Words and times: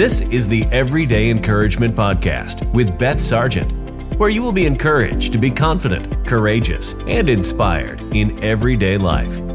This 0.00 0.22
is 0.22 0.48
the 0.48 0.64
Everyday 0.72 1.28
Encouragement 1.28 1.94
Podcast 1.94 2.64
with 2.72 2.98
Beth 2.98 3.20
Sargent, 3.20 3.70
where 4.18 4.30
you 4.30 4.40
will 4.40 4.50
be 4.50 4.64
encouraged 4.64 5.30
to 5.32 5.38
be 5.38 5.50
confident, 5.50 6.26
courageous, 6.26 6.94
and 7.06 7.28
inspired 7.28 8.00
in 8.14 8.42
everyday 8.42 8.96
life. 8.96 9.49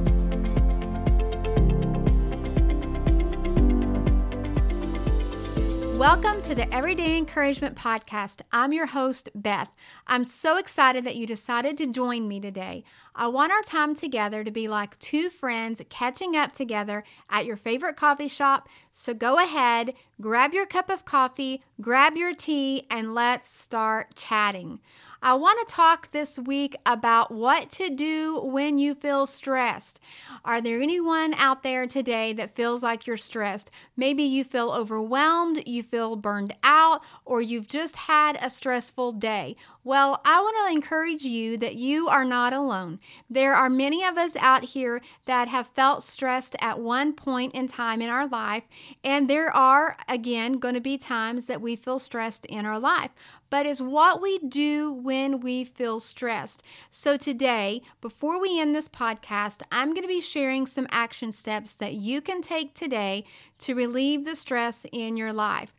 To 6.45 6.53
the 6.53 6.71
Everyday 6.71 7.17
Encouragement 7.17 7.75
Podcast. 7.75 8.41
I'm 8.51 8.71
your 8.71 8.85
host, 8.85 9.29
Beth. 9.33 9.71
I'm 10.05 10.23
so 10.23 10.57
excited 10.57 11.03
that 11.03 11.15
you 11.15 11.25
decided 11.25 11.75
to 11.79 11.87
join 11.87 12.27
me 12.27 12.39
today. 12.39 12.83
I 13.15 13.29
want 13.29 13.51
our 13.51 13.63
time 13.63 13.95
together 13.95 14.43
to 14.43 14.51
be 14.51 14.67
like 14.67 14.99
two 14.99 15.31
friends 15.31 15.81
catching 15.89 16.35
up 16.35 16.51
together 16.51 17.03
at 17.31 17.47
your 17.47 17.57
favorite 17.57 17.95
coffee 17.95 18.27
shop. 18.27 18.69
So 18.91 19.15
go 19.15 19.39
ahead, 19.39 19.93
grab 20.21 20.53
your 20.53 20.67
cup 20.67 20.91
of 20.91 21.03
coffee, 21.03 21.63
grab 21.81 22.15
your 22.15 22.35
tea, 22.35 22.85
and 22.91 23.15
let's 23.15 23.49
start 23.49 24.13
chatting. 24.13 24.81
I 25.25 25.33
want 25.33 25.67
to 25.67 25.73
talk 25.73 26.11
this 26.11 26.37
week 26.37 26.75
about 26.85 27.31
what 27.31 27.71
to 27.71 27.89
do 27.89 28.39
when 28.43 28.77
you 28.77 28.93
feel 28.93 29.25
stressed. 29.25 29.99
Are 30.45 30.61
there 30.61 30.79
anyone 30.79 31.33
out 31.33 31.63
there 31.63 31.87
today 31.87 32.31
that 32.33 32.53
feels 32.53 32.83
like 32.83 33.07
you're 33.07 33.17
stressed? 33.17 33.71
Maybe 33.97 34.21
you 34.21 34.43
feel 34.43 34.69
overwhelmed, 34.69 35.63
you 35.65 35.81
feel 35.81 36.15
burned 36.15 36.55
out, 36.61 37.01
or 37.25 37.41
you've 37.41 37.67
just 37.67 37.95
had 37.95 38.37
a 38.39 38.51
stressful 38.51 39.13
day. 39.13 39.55
Well, 39.83 40.21
I 40.23 40.41
want 40.41 40.57
to 40.67 40.75
encourage 40.75 41.23
you 41.23 41.57
that 41.57 41.73
you 41.73 42.07
are 42.07 42.25
not 42.25 42.53
alone. 42.53 42.99
There 43.27 43.55
are 43.55 43.69
many 43.69 44.03
of 44.03 44.19
us 44.19 44.35
out 44.35 44.65
here 44.65 45.01
that 45.25 45.47
have 45.47 45.69
felt 45.69 46.03
stressed 46.03 46.55
at 46.61 46.79
one 46.79 47.13
point 47.13 47.55
in 47.55 47.65
time 47.65 47.99
in 47.99 48.11
our 48.11 48.27
life, 48.27 48.65
and 49.03 49.27
there 49.27 49.49
are, 49.49 49.97
again, 50.07 50.59
going 50.59 50.75
to 50.75 50.81
be 50.81 50.99
times 50.99 51.47
that 51.47 51.61
we 51.61 51.75
feel 51.75 51.97
stressed 51.97 52.45
in 52.45 52.67
our 52.67 52.77
life 52.77 53.09
but 53.55 53.65
is 53.65 53.81
what 53.81 54.21
we 54.21 54.37
do 54.39 54.91
when 54.91 55.39
we 55.39 55.63
feel 55.63 56.01
stressed. 56.01 56.61
So, 56.89 57.15
today, 57.15 57.81
before 58.01 58.37
we 58.37 58.59
end 58.59 58.75
this 58.75 58.89
podcast, 58.89 59.61
I'm 59.71 59.93
going 59.93 60.01
to 60.01 60.09
be 60.09 60.19
sharing 60.19 60.67
some 60.67 60.87
action 60.91 61.31
steps 61.31 61.73
that 61.75 61.93
you 61.93 62.19
can 62.19 62.41
take 62.41 62.73
today 62.73 63.23
to 63.59 63.73
relieve 63.73 64.25
the 64.25 64.35
stress 64.35 64.85
in 64.91 65.15
your 65.15 65.31
life. 65.31 65.71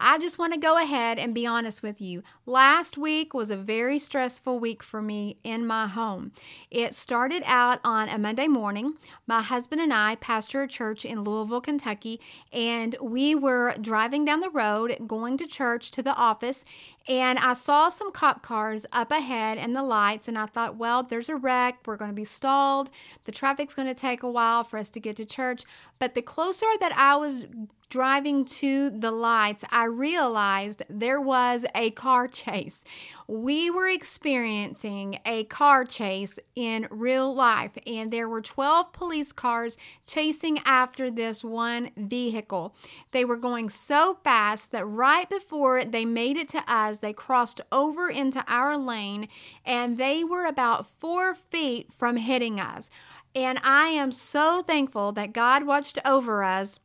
I 0.00 0.18
just 0.18 0.38
want 0.38 0.52
to 0.52 0.60
go 0.60 0.78
ahead 0.78 1.18
and 1.18 1.34
be 1.34 1.44
honest 1.44 1.82
with 1.82 2.00
you. 2.00 2.22
Last 2.46 2.96
week 2.96 3.34
was 3.34 3.50
a 3.50 3.56
very 3.56 3.98
stressful 3.98 4.60
week 4.60 4.82
for 4.82 5.02
me 5.02 5.38
in 5.42 5.66
my 5.66 5.88
home. 5.88 6.30
It 6.70 6.94
started 6.94 7.42
out 7.44 7.80
on 7.82 8.08
a 8.08 8.16
Monday 8.16 8.46
morning. 8.46 8.94
My 9.26 9.42
husband 9.42 9.80
and 9.80 9.92
I 9.92 10.14
pastor 10.14 10.62
a 10.62 10.68
church 10.68 11.04
in 11.04 11.22
Louisville, 11.22 11.60
Kentucky, 11.60 12.20
and 12.52 12.94
we 13.00 13.34
were 13.34 13.74
driving 13.80 14.24
down 14.24 14.38
the 14.38 14.50
road 14.50 14.96
going 15.06 15.36
to 15.38 15.46
church 15.46 15.90
to 15.90 16.02
the 16.02 16.14
office, 16.14 16.64
and 17.08 17.38
I 17.38 17.54
saw 17.54 17.88
some 17.88 18.12
cop 18.12 18.42
cars 18.42 18.86
up 18.92 19.10
ahead 19.10 19.58
and 19.58 19.74
the 19.74 19.82
lights, 19.82 20.28
and 20.28 20.38
I 20.38 20.46
thought, 20.46 20.76
well, 20.76 21.02
there's 21.02 21.28
a 21.28 21.36
wreck. 21.36 21.80
We're 21.86 21.96
going 21.96 22.10
to 22.10 22.14
be 22.14 22.24
stalled. 22.24 22.90
The 23.24 23.32
traffic's 23.32 23.74
going 23.74 23.88
to 23.88 23.94
take 23.94 24.22
a 24.22 24.30
while 24.30 24.62
for 24.62 24.78
us 24.78 24.90
to 24.90 25.00
get 25.00 25.16
to 25.16 25.24
church. 25.24 25.64
But 25.98 26.14
the 26.14 26.22
closer 26.22 26.66
that 26.80 26.92
I 26.96 27.16
was 27.16 27.46
driving 27.88 28.44
to 28.44 28.90
the 28.90 29.10
lights, 29.10 29.64
I 29.70 29.84
realized 29.84 30.82
there 30.88 31.20
was 31.20 31.64
a 31.74 31.90
car 31.92 32.28
chase. 32.28 32.84
We 33.26 33.70
were 33.70 33.88
experiencing 33.88 35.18
a 35.24 35.44
car 35.44 35.84
chase 35.84 36.38
in 36.54 36.86
real 36.90 37.34
life, 37.34 37.78
and 37.86 38.10
there 38.10 38.28
were 38.28 38.42
12 38.42 38.92
police 38.92 39.32
cars 39.32 39.76
chasing 40.06 40.58
after 40.64 41.10
this 41.10 41.42
one 41.42 41.90
vehicle. 41.96 42.74
They 43.12 43.24
were 43.24 43.36
going 43.36 43.70
so 43.70 44.18
fast 44.22 44.72
that 44.72 44.86
right 44.86 45.28
before 45.28 45.84
they 45.84 46.04
made 46.04 46.36
it 46.36 46.48
to 46.50 46.64
us, 46.66 46.98
they 46.98 47.12
crossed 47.12 47.60
over 47.72 48.10
into 48.10 48.44
our 48.46 48.76
lane 48.76 49.28
and 49.64 49.98
they 49.98 50.24
were 50.24 50.46
about 50.46 50.86
four 50.86 51.34
feet 51.34 51.92
from 51.92 52.16
hitting 52.16 52.60
us. 52.60 52.90
And 53.34 53.60
I 53.62 53.88
am 53.88 54.10
so 54.12 54.62
thankful 54.62 55.12
that 55.12 55.32
God 55.32 55.64
watched 55.64 55.98
over 56.04 56.42
us 56.42 56.78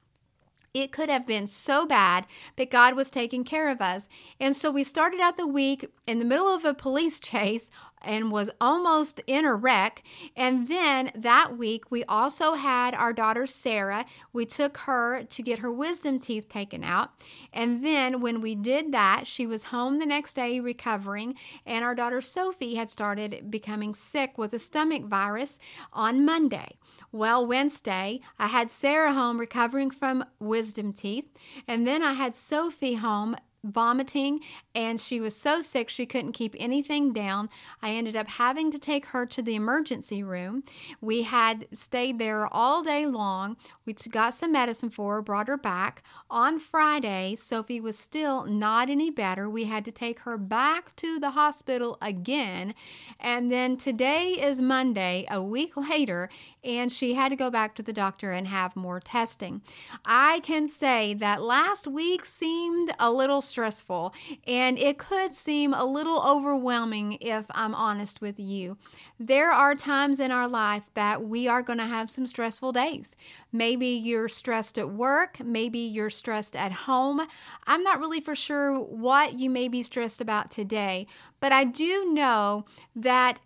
it 0.73 0.91
could 0.91 1.09
have 1.09 1.27
been 1.27 1.47
so 1.47 1.85
bad, 1.85 2.25
but 2.55 2.71
God 2.71 2.95
was 2.95 3.09
taking 3.09 3.43
care 3.43 3.69
of 3.69 3.81
us. 3.81 4.07
And 4.39 4.55
so 4.55 4.71
we 4.71 4.83
started 4.83 5.19
out 5.19 5.37
the 5.37 5.47
week 5.47 5.91
in 6.07 6.19
the 6.19 6.25
middle 6.25 6.47
of 6.47 6.65
a 6.65 6.73
police 6.73 7.19
chase 7.19 7.69
and 8.03 8.31
was 8.31 8.49
almost 8.59 9.21
in 9.27 9.45
a 9.45 9.55
wreck. 9.55 10.03
And 10.35 10.67
then 10.67 11.11
that 11.15 11.57
week, 11.57 11.89
we 11.89 12.03
also 12.05 12.53
had 12.53 12.93
our 12.93 13.13
daughter 13.13 13.45
Sarah. 13.45 14.05
We 14.31 14.45
took 14.45 14.77
her 14.79 15.23
to 15.23 15.41
get 15.41 15.59
her 15.59 15.71
wisdom 15.71 16.19
teeth 16.19 16.49
taken 16.49 16.83
out. 16.83 17.11
And 17.51 17.83
then 17.83 18.21
when 18.21 18.41
we 18.41 18.55
did 18.55 18.91
that, 18.91 19.27
she 19.27 19.47
was 19.47 19.63
home 19.63 19.99
the 19.99 20.05
next 20.05 20.35
day 20.35 20.59
recovering. 20.59 21.35
And 21.65 21.83
our 21.83 21.95
daughter 21.95 22.21
Sophie 22.21 22.75
had 22.75 22.89
started 22.89 23.49
becoming 23.49 23.95
sick 23.95 24.37
with 24.37 24.53
a 24.53 24.59
stomach 24.59 25.03
virus 25.03 25.59
on 25.91 26.25
Monday. 26.25 26.77
Well, 27.11 27.45
Wednesday, 27.45 28.19
I 28.37 28.47
had 28.47 28.69
Sarah 28.71 29.13
home 29.13 29.39
recovering 29.39 29.91
from 29.91 30.25
wisdom 30.39 30.93
teeth. 30.93 31.29
And 31.67 31.87
then 31.87 32.03
I 32.03 32.13
had 32.13 32.35
Sophie 32.35 32.95
home 32.95 33.35
vomiting 33.63 34.41
and 34.75 34.99
she 34.99 35.19
was 35.19 35.35
so 35.35 35.61
sick 35.61 35.89
she 35.89 36.05
couldn't 36.05 36.33
keep 36.33 36.55
anything 36.59 37.13
down. 37.13 37.49
I 37.81 37.91
ended 37.91 38.15
up 38.15 38.27
having 38.27 38.71
to 38.71 38.79
take 38.79 39.07
her 39.07 39.25
to 39.27 39.41
the 39.41 39.55
emergency 39.55 40.21
room. 40.23 40.63
We 40.99 41.23
had 41.23 41.67
stayed 41.71 42.19
there 42.19 42.47
all 42.53 42.83
day 42.83 43.05
long. 43.05 43.57
We 43.85 43.93
got 44.09 44.33
some 44.33 44.51
medicine 44.51 44.89
for 44.89 45.15
her, 45.15 45.21
brought 45.21 45.47
her 45.47 45.57
back. 45.57 46.03
On 46.29 46.59
Friday, 46.59 47.35
Sophie 47.37 47.79
was 47.79 47.97
still 47.97 48.45
not 48.45 48.89
any 48.89 49.09
better. 49.09 49.49
We 49.49 49.65
had 49.65 49.85
to 49.85 49.91
take 49.91 50.19
her 50.19 50.37
back 50.37 50.95
to 50.97 51.19
the 51.19 51.31
hospital 51.31 51.97
again. 52.01 52.73
And 53.19 53.51
then 53.51 53.77
today 53.77 54.31
is 54.31 54.61
Monday, 54.61 55.25
a 55.29 55.41
week 55.41 55.77
later, 55.77 56.29
and 56.63 56.91
she 56.91 57.13
had 57.13 57.29
to 57.29 57.35
go 57.35 57.49
back 57.49 57.75
to 57.75 57.83
the 57.83 57.93
doctor 57.93 58.31
and 58.31 58.47
have 58.47 58.75
more 58.75 58.99
testing. 58.99 59.61
I 60.05 60.39
can 60.39 60.67
say 60.67 61.13
that 61.15 61.41
last 61.41 61.87
week 61.87 62.25
seemed 62.25 62.93
a 62.99 63.11
little 63.11 63.41
stressful 63.53 64.13
and 64.47 64.79
it 64.79 64.97
could 64.97 65.35
seem 65.35 65.73
a 65.73 65.85
little 65.85 66.21
overwhelming 66.23 67.19
if 67.21 67.45
I'm 67.51 67.75
honest 67.75 68.19
with 68.19 68.39
you. 68.39 68.77
There 69.19 69.51
are 69.51 69.75
times 69.75 70.19
in 70.19 70.31
our 70.31 70.47
life 70.47 70.89
that 70.95 71.23
we 71.23 71.47
are 71.47 71.61
going 71.61 71.77
to 71.77 71.85
have 71.85 72.09
some 72.09 72.25
stressful 72.25 72.71
days. 72.71 73.15
Maybe 73.51 73.85
you're 73.85 74.27
stressed 74.27 74.79
at 74.79 74.89
work, 74.89 75.39
maybe 75.39 75.77
you're 75.77 76.09
stressed 76.09 76.55
at 76.55 76.71
home. 76.71 77.21
I'm 77.67 77.83
not 77.83 77.99
really 77.99 78.19
for 78.19 78.35
sure 78.35 78.79
what 78.79 79.33
you 79.33 79.51
may 79.51 79.67
be 79.67 79.83
stressed 79.83 80.19
about 80.19 80.49
today, 80.49 81.05
but 81.39 81.51
I 81.51 81.63
do 81.63 82.11
know 82.11 82.65
that 82.95 83.39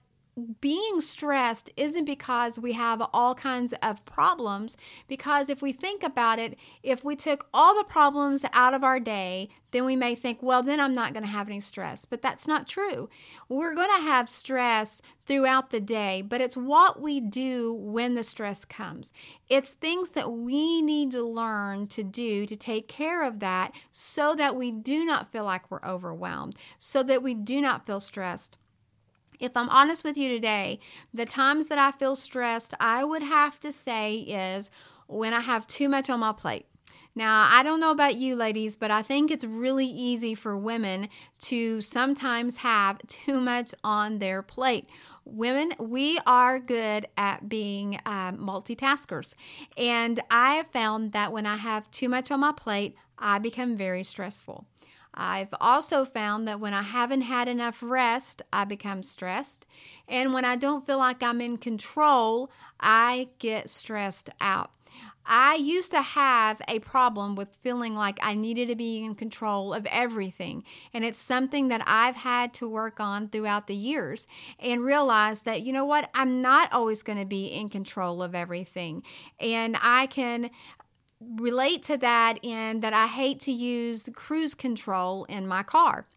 being 0.61 1.01
stressed 1.01 1.71
isn't 1.75 2.05
because 2.05 2.59
we 2.59 2.73
have 2.73 3.01
all 3.13 3.33
kinds 3.33 3.73
of 3.81 4.05
problems. 4.05 4.77
Because 5.07 5.49
if 5.49 5.61
we 5.61 5.71
think 5.71 6.03
about 6.03 6.39
it, 6.39 6.57
if 6.83 7.03
we 7.03 7.15
took 7.15 7.47
all 7.53 7.75
the 7.75 7.83
problems 7.83 8.45
out 8.53 8.73
of 8.73 8.83
our 8.83 8.99
day, 8.99 9.49
then 9.71 9.83
we 9.83 9.95
may 9.95 10.15
think, 10.15 10.43
well, 10.43 10.61
then 10.61 10.79
I'm 10.79 10.93
not 10.93 11.13
going 11.13 11.23
to 11.23 11.29
have 11.29 11.47
any 11.47 11.59
stress. 11.59 12.05
But 12.05 12.21
that's 12.21 12.47
not 12.47 12.67
true. 12.67 13.09
We're 13.49 13.75
going 13.75 13.89
to 13.97 14.03
have 14.03 14.29
stress 14.29 15.01
throughout 15.25 15.71
the 15.71 15.81
day, 15.81 16.21
but 16.21 16.39
it's 16.39 16.55
what 16.55 17.01
we 17.01 17.19
do 17.19 17.73
when 17.73 18.15
the 18.15 18.23
stress 18.23 18.63
comes. 18.63 19.11
It's 19.49 19.73
things 19.73 20.11
that 20.11 20.31
we 20.31 20.81
need 20.81 21.11
to 21.11 21.23
learn 21.23 21.87
to 21.87 22.03
do 22.03 22.45
to 22.45 22.55
take 22.55 22.87
care 22.87 23.23
of 23.23 23.39
that 23.39 23.73
so 23.91 24.35
that 24.35 24.55
we 24.55 24.71
do 24.71 25.03
not 25.03 25.31
feel 25.31 25.43
like 25.43 25.69
we're 25.69 25.83
overwhelmed, 25.83 26.55
so 26.77 27.03
that 27.03 27.23
we 27.23 27.33
do 27.33 27.59
not 27.59 27.85
feel 27.85 27.99
stressed. 27.99 28.55
If 29.39 29.55
I'm 29.55 29.69
honest 29.69 30.03
with 30.03 30.17
you 30.17 30.29
today, 30.29 30.79
the 31.13 31.25
times 31.25 31.67
that 31.67 31.77
I 31.77 31.91
feel 31.91 32.15
stressed, 32.15 32.73
I 32.79 33.03
would 33.03 33.23
have 33.23 33.59
to 33.61 33.71
say 33.71 34.19
is 34.19 34.69
when 35.07 35.33
I 35.33 35.41
have 35.41 35.67
too 35.67 35.89
much 35.89 36.09
on 36.09 36.19
my 36.19 36.33
plate. 36.33 36.65
Now, 37.17 37.49
I 37.51 37.63
don't 37.63 37.79
know 37.79 37.89
about 37.89 38.15
you 38.15 38.35
ladies, 38.35 38.75
but 38.75 38.91
I 38.91 39.01
think 39.01 39.31
it's 39.31 39.43
really 39.43 39.87
easy 39.87 40.35
for 40.35 40.55
women 40.55 41.09
to 41.39 41.81
sometimes 41.81 42.57
have 42.57 42.99
too 43.07 43.41
much 43.41 43.73
on 43.83 44.19
their 44.19 44.43
plate. 44.43 44.87
Women, 45.25 45.73
we 45.79 46.19
are 46.27 46.59
good 46.59 47.07
at 47.17 47.49
being 47.49 47.99
um, 48.05 48.37
multitaskers. 48.37 49.33
And 49.75 50.19
I 50.29 50.55
have 50.55 50.67
found 50.67 51.11
that 51.13 51.31
when 51.33 51.47
I 51.47 51.57
have 51.57 51.89
too 51.89 52.07
much 52.07 52.29
on 52.29 52.41
my 52.41 52.51
plate, 52.51 52.95
I 53.17 53.39
become 53.39 53.75
very 53.75 54.03
stressful. 54.03 54.65
I've 55.19 55.53
also 55.59 56.05
found 56.05 56.47
that 56.47 56.59
when 56.59 56.75
I 56.75 56.83
haven't 56.83 57.21
had 57.21 57.47
enough 57.47 57.79
rest, 57.81 58.43
I 58.53 58.65
become 58.65 59.01
stressed. 59.01 59.65
And 60.07 60.31
when 60.31 60.45
I 60.45 60.55
don't 60.55 60.85
feel 60.85 60.99
like 60.99 61.23
I'm 61.23 61.41
in 61.41 61.57
control, 61.57 62.51
I 62.79 63.29
get 63.39 63.67
stressed 63.67 64.29
out. 64.39 64.71
I 65.29 65.55
used 65.55 65.91
to 65.91 66.01
have 66.01 66.61
a 66.69 66.79
problem 66.79 67.35
with 67.35 67.53
feeling 67.57 67.95
like 67.95 68.17
I 68.21 68.33
needed 68.33 68.69
to 68.69 68.75
be 68.75 69.03
in 69.03 69.13
control 69.13 69.73
of 69.73 69.85
everything. 69.87 70.63
And 70.93 71.03
it's 71.03 71.19
something 71.19 71.67
that 71.67 71.81
I've 71.85 72.15
had 72.15 72.53
to 72.55 72.69
work 72.69 73.01
on 73.01 73.27
throughout 73.27 73.67
the 73.67 73.75
years 73.75 74.25
and 74.57 74.85
realize 74.85 75.41
that, 75.41 75.63
you 75.63 75.73
know 75.73 75.83
what, 75.83 76.09
I'm 76.13 76.41
not 76.41 76.71
always 76.71 77.03
going 77.03 77.19
to 77.19 77.25
be 77.25 77.47
in 77.47 77.67
control 77.67 78.23
of 78.23 78.35
everything. 78.35 79.03
And 79.37 79.75
I 79.81 80.07
can 80.07 80.49
relate 81.19 81.83
to 81.83 81.97
that 81.97 82.39
in 82.43 82.81
that 82.81 82.93
I 82.93 83.07
hate 83.07 83.39
to 83.41 83.51
use 83.51 84.09
cruise 84.13 84.53
control 84.53 85.25
in 85.25 85.47
my 85.47 85.63
car. 85.63 86.07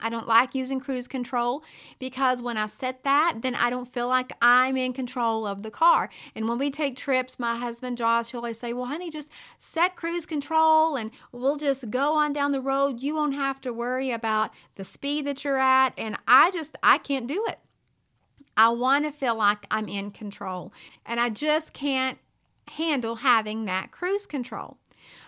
I 0.00 0.10
don't 0.10 0.28
like 0.28 0.54
using 0.54 0.80
cruise 0.80 1.08
control 1.08 1.64
because 1.98 2.42
when 2.42 2.56
I 2.56 2.66
set 2.66 3.04
that, 3.04 3.38
then 3.40 3.54
I 3.54 3.70
don't 3.70 3.88
feel 3.88 4.06
like 4.06 4.32
I'm 4.40 4.76
in 4.76 4.92
control 4.92 5.46
of 5.46 5.62
the 5.62 5.70
car. 5.70 6.10
And 6.34 6.48
when 6.48 6.58
we 6.58 6.70
take 6.70 6.96
trips, 6.96 7.38
my 7.38 7.56
husband 7.56 7.98
Josh 7.98 8.32
will 8.32 8.40
always 8.40 8.60
say, 8.60 8.72
Well, 8.72 8.86
honey, 8.86 9.10
just 9.10 9.30
set 9.58 9.96
cruise 9.96 10.26
control 10.26 10.96
and 10.96 11.10
we'll 11.32 11.56
just 11.56 11.90
go 11.90 12.14
on 12.14 12.32
down 12.32 12.52
the 12.52 12.60
road. 12.60 13.00
You 13.00 13.14
won't 13.14 13.34
have 13.34 13.60
to 13.62 13.72
worry 13.72 14.10
about 14.10 14.50
the 14.76 14.84
speed 14.84 15.26
that 15.26 15.44
you're 15.44 15.58
at. 15.58 15.94
And 15.96 16.16
I 16.28 16.50
just, 16.50 16.76
I 16.82 16.98
can't 16.98 17.26
do 17.26 17.44
it. 17.48 17.58
I 18.56 18.70
want 18.70 19.04
to 19.04 19.12
feel 19.12 19.36
like 19.36 19.66
I'm 19.70 19.88
in 19.88 20.10
control. 20.10 20.72
And 21.06 21.18
I 21.18 21.30
just 21.30 21.72
can't 21.72 22.18
handle 22.70 23.16
having 23.16 23.64
that 23.64 23.90
cruise 23.90 24.26
control. 24.26 24.78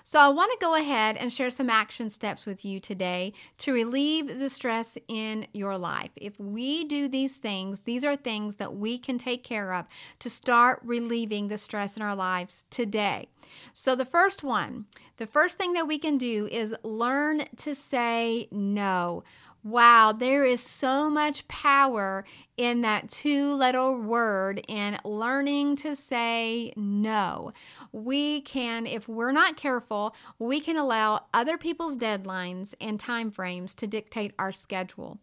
So, 0.02 0.18
I 0.18 0.28
want 0.28 0.50
to 0.52 0.58
go 0.60 0.74
ahead 0.74 1.16
and 1.16 1.32
share 1.32 1.50
some 1.50 1.70
action 1.70 2.10
steps 2.10 2.46
with 2.46 2.64
you 2.64 2.80
today 2.80 3.32
to 3.58 3.72
relieve 3.72 4.38
the 4.38 4.50
stress 4.50 4.98
in 5.08 5.46
your 5.52 5.78
life. 5.78 6.10
If 6.16 6.38
we 6.40 6.84
do 6.84 7.06
these 7.06 7.36
things, 7.36 7.80
these 7.80 8.04
are 8.04 8.16
things 8.16 8.56
that 8.56 8.74
we 8.74 8.98
can 8.98 9.18
take 9.18 9.44
care 9.44 9.74
of 9.74 9.86
to 10.18 10.30
start 10.30 10.80
relieving 10.82 11.48
the 11.48 11.58
stress 11.58 11.96
in 11.96 12.02
our 12.02 12.16
lives 12.16 12.64
today. 12.70 13.28
So, 13.72 13.94
the 13.94 14.04
first 14.04 14.42
one, 14.42 14.86
the 15.18 15.26
first 15.26 15.58
thing 15.58 15.74
that 15.74 15.86
we 15.86 15.98
can 15.98 16.18
do 16.18 16.48
is 16.50 16.74
learn 16.82 17.44
to 17.56 17.74
say 17.74 18.48
no. 18.50 19.22
Wow, 19.62 20.12
there 20.12 20.46
is 20.46 20.62
so 20.62 21.10
much 21.10 21.46
power 21.46 22.24
in 22.56 22.80
that 22.80 23.10
two 23.10 23.52
letter 23.52 23.92
word 23.92 24.62
in 24.68 24.98
learning 25.04 25.76
to 25.76 25.94
say 25.94 26.72
no. 26.76 27.52
We 27.92 28.40
can, 28.40 28.86
if 28.86 29.06
we're 29.06 29.32
not 29.32 29.58
careful, 29.58 30.14
we 30.38 30.60
can 30.60 30.78
allow 30.78 31.26
other 31.34 31.58
people's 31.58 31.98
deadlines 31.98 32.74
and 32.80 32.98
time 32.98 33.30
frames 33.30 33.74
to 33.76 33.86
dictate 33.86 34.32
our 34.38 34.52
schedule. 34.52 35.18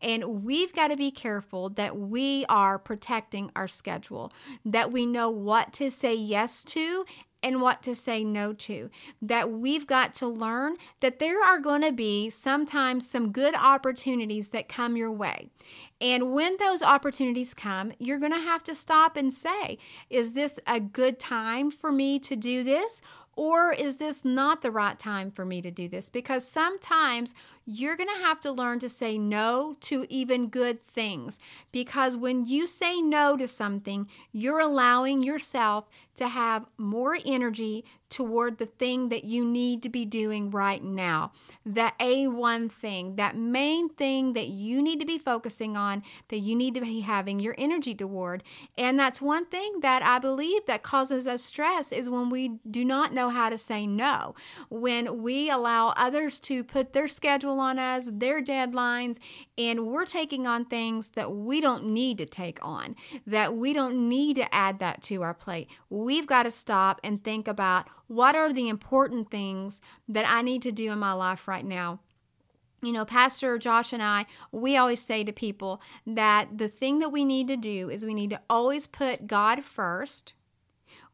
And 0.00 0.42
we've 0.42 0.72
got 0.72 0.88
to 0.88 0.96
be 0.96 1.10
careful 1.10 1.68
that 1.70 1.96
we 1.96 2.46
are 2.48 2.78
protecting 2.78 3.50
our 3.54 3.68
schedule, 3.68 4.32
that 4.64 4.90
we 4.90 5.04
know 5.04 5.28
what 5.28 5.72
to 5.74 5.90
say 5.90 6.14
yes 6.14 6.64
to 6.64 7.04
and 7.42 7.60
what 7.60 7.82
to 7.82 7.94
say 7.94 8.24
no 8.24 8.52
to. 8.52 8.90
That 9.20 9.50
we've 9.50 9.86
got 9.86 10.14
to 10.14 10.26
learn 10.26 10.76
that 11.00 11.18
there 11.18 11.42
are 11.42 11.58
going 11.58 11.82
to 11.82 11.92
be 11.92 12.30
sometimes 12.30 13.08
some 13.08 13.32
good 13.32 13.54
opportunities 13.54 14.50
that 14.50 14.68
come 14.68 14.96
your 14.96 15.12
way. 15.12 15.48
And 16.00 16.32
when 16.32 16.56
those 16.56 16.82
opportunities 16.82 17.54
come, 17.54 17.92
you're 17.98 18.18
going 18.18 18.32
to 18.32 18.38
have 18.38 18.62
to 18.64 18.74
stop 18.74 19.16
and 19.16 19.32
say, 19.32 19.78
Is 20.10 20.32
this 20.32 20.58
a 20.66 20.80
good 20.80 21.18
time 21.18 21.70
for 21.70 21.92
me 21.92 22.18
to 22.20 22.36
do 22.36 22.64
this? 22.64 23.00
Or 23.34 23.72
is 23.72 23.96
this 23.96 24.24
not 24.24 24.60
the 24.60 24.70
right 24.70 24.98
time 24.98 25.30
for 25.30 25.44
me 25.44 25.62
to 25.62 25.70
do 25.70 25.88
this? 25.88 26.10
Because 26.10 26.46
sometimes 26.46 27.34
you're 27.64 27.96
going 27.96 28.08
to 28.08 28.24
have 28.24 28.40
to 28.40 28.52
learn 28.52 28.78
to 28.80 28.88
say 28.88 29.18
no 29.18 29.76
to 29.80 30.06
even 30.08 30.48
good 30.48 30.80
things. 30.80 31.38
Because 31.70 32.16
when 32.16 32.46
you 32.46 32.66
say 32.66 33.00
no 33.00 33.36
to 33.36 33.46
something, 33.48 34.08
you're 34.32 34.60
allowing 34.60 35.22
yourself 35.22 35.88
to 36.16 36.28
have 36.28 36.66
more 36.76 37.18
energy 37.24 37.84
toward 38.12 38.58
the 38.58 38.66
thing 38.66 39.08
that 39.08 39.24
you 39.24 39.42
need 39.42 39.82
to 39.82 39.88
be 39.88 40.04
doing 40.04 40.50
right 40.50 40.84
now. 40.84 41.32
The 41.64 41.92
A1 41.98 42.70
thing, 42.70 43.16
that 43.16 43.34
main 43.34 43.88
thing 43.88 44.34
that 44.34 44.48
you 44.48 44.82
need 44.82 45.00
to 45.00 45.06
be 45.06 45.16
focusing 45.16 45.78
on, 45.78 46.02
that 46.28 46.40
you 46.40 46.54
need 46.54 46.74
to 46.74 46.82
be 46.82 47.00
having 47.00 47.40
your 47.40 47.54
energy 47.56 47.94
toward. 47.94 48.42
And 48.76 48.98
that's 48.98 49.22
one 49.22 49.46
thing 49.46 49.80
that 49.80 50.02
I 50.02 50.18
believe 50.18 50.66
that 50.66 50.82
causes 50.82 51.26
us 51.26 51.42
stress 51.42 51.90
is 51.90 52.10
when 52.10 52.28
we 52.28 52.58
do 52.70 52.84
not 52.84 53.14
know 53.14 53.30
how 53.30 53.48
to 53.48 53.56
say 53.56 53.86
no. 53.86 54.34
When 54.68 55.22
we 55.22 55.48
allow 55.48 55.94
others 55.96 56.38
to 56.40 56.62
put 56.62 56.92
their 56.92 57.08
schedule 57.52 57.60
on 57.60 57.78
us, 57.78 58.08
their 58.10 58.42
deadlines, 58.42 59.18
and 59.58 59.86
we're 59.86 60.06
taking 60.06 60.46
on 60.46 60.64
things 60.64 61.10
that 61.10 61.32
we 61.32 61.60
don't 61.60 61.84
need 61.84 62.18
to 62.18 62.26
take 62.26 62.58
on, 62.62 62.96
that 63.26 63.56
we 63.56 63.72
don't 63.72 64.08
need 64.08 64.36
to 64.36 64.54
add 64.54 64.78
that 64.78 65.02
to 65.02 65.22
our 65.22 65.34
plate. 65.34 65.68
We've 65.90 66.26
got 66.26 66.44
to 66.44 66.50
stop 66.50 67.00
and 67.04 67.22
think 67.22 67.48
about 67.48 67.88
what 68.08 68.34
are 68.34 68.52
the 68.52 68.68
important 68.68 69.30
things 69.30 69.80
that 70.08 70.28
I 70.28 70.42
need 70.42 70.62
to 70.62 70.72
do 70.72 70.92
in 70.92 70.98
my 70.98 71.12
life 71.12 71.46
right 71.48 71.64
now? 71.64 72.00
You 72.82 72.92
know, 72.92 73.04
Pastor 73.04 73.58
Josh 73.58 73.92
and 73.92 74.02
I, 74.02 74.26
we 74.50 74.76
always 74.76 75.00
say 75.00 75.22
to 75.24 75.32
people 75.32 75.80
that 76.06 76.58
the 76.58 76.68
thing 76.68 76.98
that 76.98 77.12
we 77.12 77.24
need 77.24 77.46
to 77.48 77.56
do 77.56 77.90
is 77.90 78.04
we 78.04 78.14
need 78.14 78.30
to 78.30 78.40
always 78.50 78.88
put 78.88 79.28
God 79.28 79.64
first. 79.64 80.34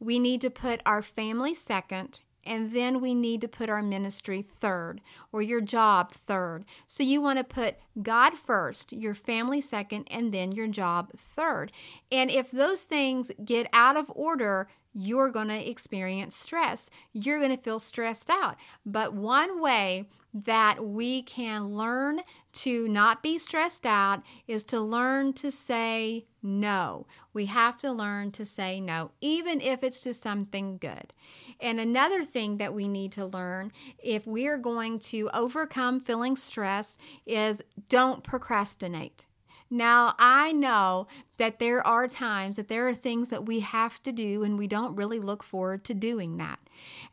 We 0.01 0.19
need 0.19 0.41
to 0.41 0.51
put 0.51 0.81
our 0.87 1.03
family 1.03 1.53
second 1.53 2.21
and 2.49 2.73
then 2.73 3.01
we 3.01 3.15
need 3.15 3.41
to 3.43 3.49
put 3.49 3.69
our 3.69 3.83
ministry 3.83 4.43
third 4.43 5.01
or 5.31 5.43
your 5.43 5.61
job 5.61 6.13
third. 6.13 6.65
So 6.87 7.03
you 7.03 7.21
want 7.21 7.39
to 7.39 7.45
put 7.45 7.77
God 8.03 8.35
first, 8.35 8.93
your 8.93 9.15
family 9.15 9.61
second, 9.61 10.09
and 10.11 10.33
then 10.33 10.53
your 10.53 10.67
job 10.67 11.13
third. 11.17 11.71
And 12.11 12.31
if 12.31 12.51
those 12.51 12.85
things 12.85 13.31
get 13.45 13.69
out 13.73 13.97
of 13.97 14.11
order, 14.15 14.69
you're 14.93 15.31
going 15.31 15.49
to 15.49 15.71
experience 15.71 16.35
stress. 16.35 16.91
You're 17.13 17.39
going 17.39 17.57
to 17.57 17.63
feel 17.63 17.79
stressed 17.79 18.31
out. 18.31 18.57
But 18.85 19.13
one 19.13 19.61
way 19.61 20.09
that 20.35 20.85
we 20.85 21.23
can 21.23 21.75
learn 21.75 22.21
to 22.53 22.89
not 22.89 23.23
be 23.23 23.39
stressed 23.39 23.87
out 23.87 24.23
is 24.47 24.65
to 24.65 24.81
learn 24.81 25.33
to 25.35 25.51
say 25.51 26.27
no. 26.43 27.07
We 27.33 27.47
have 27.47 27.79
to 27.79 27.93
learn 27.93 28.33
to 28.33 28.45
say 28.45 28.81
no, 28.81 29.13
even 29.21 29.61
if 29.61 29.83
it's 29.83 30.01
to 30.01 30.15
something 30.15 30.79
good. 30.79 31.13
And 31.61 31.81
another 31.81 32.25
thing 32.25 32.59
that 32.59 32.75
we 32.75 32.89
need 32.89 33.13
to 33.13 33.27
learn 33.27 33.73
if 33.99 34.27
we 34.27 34.47
are 34.47 34.59
going 34.59 34.99
to 35.01 35.29
overcome 35.35 36.01
feeling 36.01 36.37
stress 36.37 36.97
is 37.27 37.63
don't 37.89 38.23
procrastinate. 38.23 39.25
Now, 39.71 40.15
I 40.19 40.53
know 40.53 41.07
that 41.37 41.59
there 41.59 41.87
are 41.87 42.09
times 42.09 42.57
that 42.57 42.69
there 42.69 42.89
are 42.89 42.95
things 42.95 43.29
that 43.29 43.47
we 43.47 43.61
have 43.61 44.03
to 44.03 44.13
do 44.13 44.43
and 44.43 44.59
we 44.59 44.67
don't 44.67 44.97
really 44.97 45.21
look 45.21 45.43
forward 45.43 45.85
to 45.85 45.95
doing 45.95 46.37
that. 46.39 46.59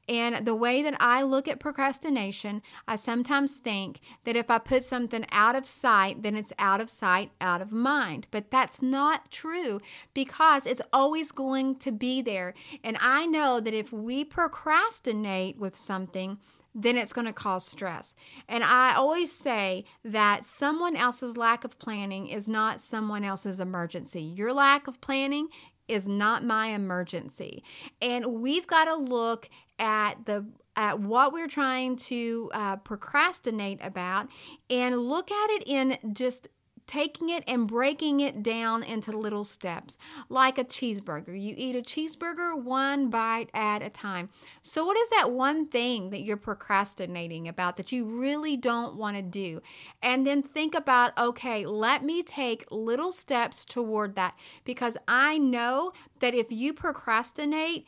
And 0.07 0.45
the 0.45 0.55
way 0.55 0.81
that 0.81 0.95
I 0.99 1.23
look 1.23 1.47
at 1.47 1.59
procrastination, 1.59 2.61
I 2.87 2.95
sometimes 2.95 3.57
think 3.57 3.99
that 4.23 4.35
if 4.35 4.49
I 4.49 4.57
put 4.59 4.85
something 4.85 5.25
out 5.31 5.55
of 5.55 5.67
sight, 5.67 6.21
then 6.21 6.35
it's 6.35 6.53
out 6.57 6.79
of 6.79 6.89
sight, 6.89 7.31
out 7.41 7.61
of 7.61 7.71
mind. 7.71 8.27
But 8.31 8.51
that's 8.51 8.81
not 8.81 9.31
true 9.31 9.81
because 10.13 10.65
it's 10.65 10.81
always 10.93 11.31
going 11.31 11.77
to 11.77 11.91
be 11.91 12.21
there. 12.21 12.53
And 12.83 12.97
I 13.01 13.25
know 13.25 13.59
that 13.59 13.73
if 13.73 13.91
we 13.91 14.23
procrastinate 14.23 15.57
with 15.57 15.75
something, 15.75 16.37
then 16.75 16.97
it's 16.97 17.13
going 17.13 17.25
to 17.25 17.33
cause 17.33 17.65
stress. 17.65 18.13
And 18.49 18.63
I 18.63 18.93
always 18.93 19.31
say 19.31 19.85
that 20.03 20.45
someone 20.45 20.97
else's 20.97 21.37
lack 21.37 21.63
of 21.63 21.79
planning 21.79 22.27
is 22.27 22.49
not 22.49 22.81
someone 22.81 23.23
else's 23.23 23.61
emergency. 23.61 24.21
Your 24.21 24.51
lack 24.51 24.87
of 24.87 24.99
planning 24.99 25.47
is 25.87 26.07
not 26.07 26.43
my 26.43 26.67
emergency. 26.67 27.63
And 28.01 28.25
we've 28.41 28.67
got 28.67 28.85
to 28.85 28.95
look 28.95 29.49
at 29.79 30.25
the 30.25 30.45
at 30.77 30.99
what 30.99 31.31
we're 31.31 31.47
trying 31.47 31.95
to 31.95 32.51
uh, 32.53 32.75
procrastinate 32.75 33.79
about 33.81 34.27
and 34.69 34.97
look 34.97 35.31
at 35.31 35.49
it 35.51 35.63
in 35.65 35.97
just 36.11 36.49
taking 36.87 37.29
it 37.29 37.43
and 37.47 37.67
breaking 37.67 38.19
it 38.19 38.43
down 38.43 38.83
into 38.83 39.17
little 39.17 39.43
steps, 39.43 39.97
like 40.29 40.57
a 40.57 40.63
cheeseburger. 40.63 41.39
You 41.39 41.55
eat 41.57 41.75
a 41.75 41.81
cheeseburger 41.81 42.61
one 42.61 43.09
bite 43.09 43.49
at 43.53 43.81
a 43.81 43.89
time. 43.89 44.29
So, 44.61 44.85
what 44.85 44.97
is 44.97 45.09
that 45.09 45.31
one 45.31 45.67
thing 45.67 46.09
that 46.11 46.21
you're 46.21 46.37
procrastinating 46.37 47.47
about 47.47 47.77
that 47.77 47.91
you 47.91 48.05
really 48.05 48.57
don't 48.57 48.95
want 48.95 49.17
to 49.17 49.23
do? 49.23 49.61
And 50.01 50.25
then 50.25 50.41
think 50.41 50.75
about, 50.75 51.17
okay, 51.17 51.65
let 51.65 52.03
me 52.03 52.23
take 52.23 52.65
little 52.71 53.11
steps 53.11 53.65
toward 53.65 54.15
that 54.15 54.35
because 54.63 54.97
I 55.07 55.37
know 55.37 55.93
that 56.19 56.33
if 56.33 56.51
you 56.51 56.73
procrastinate, 56.73 57.87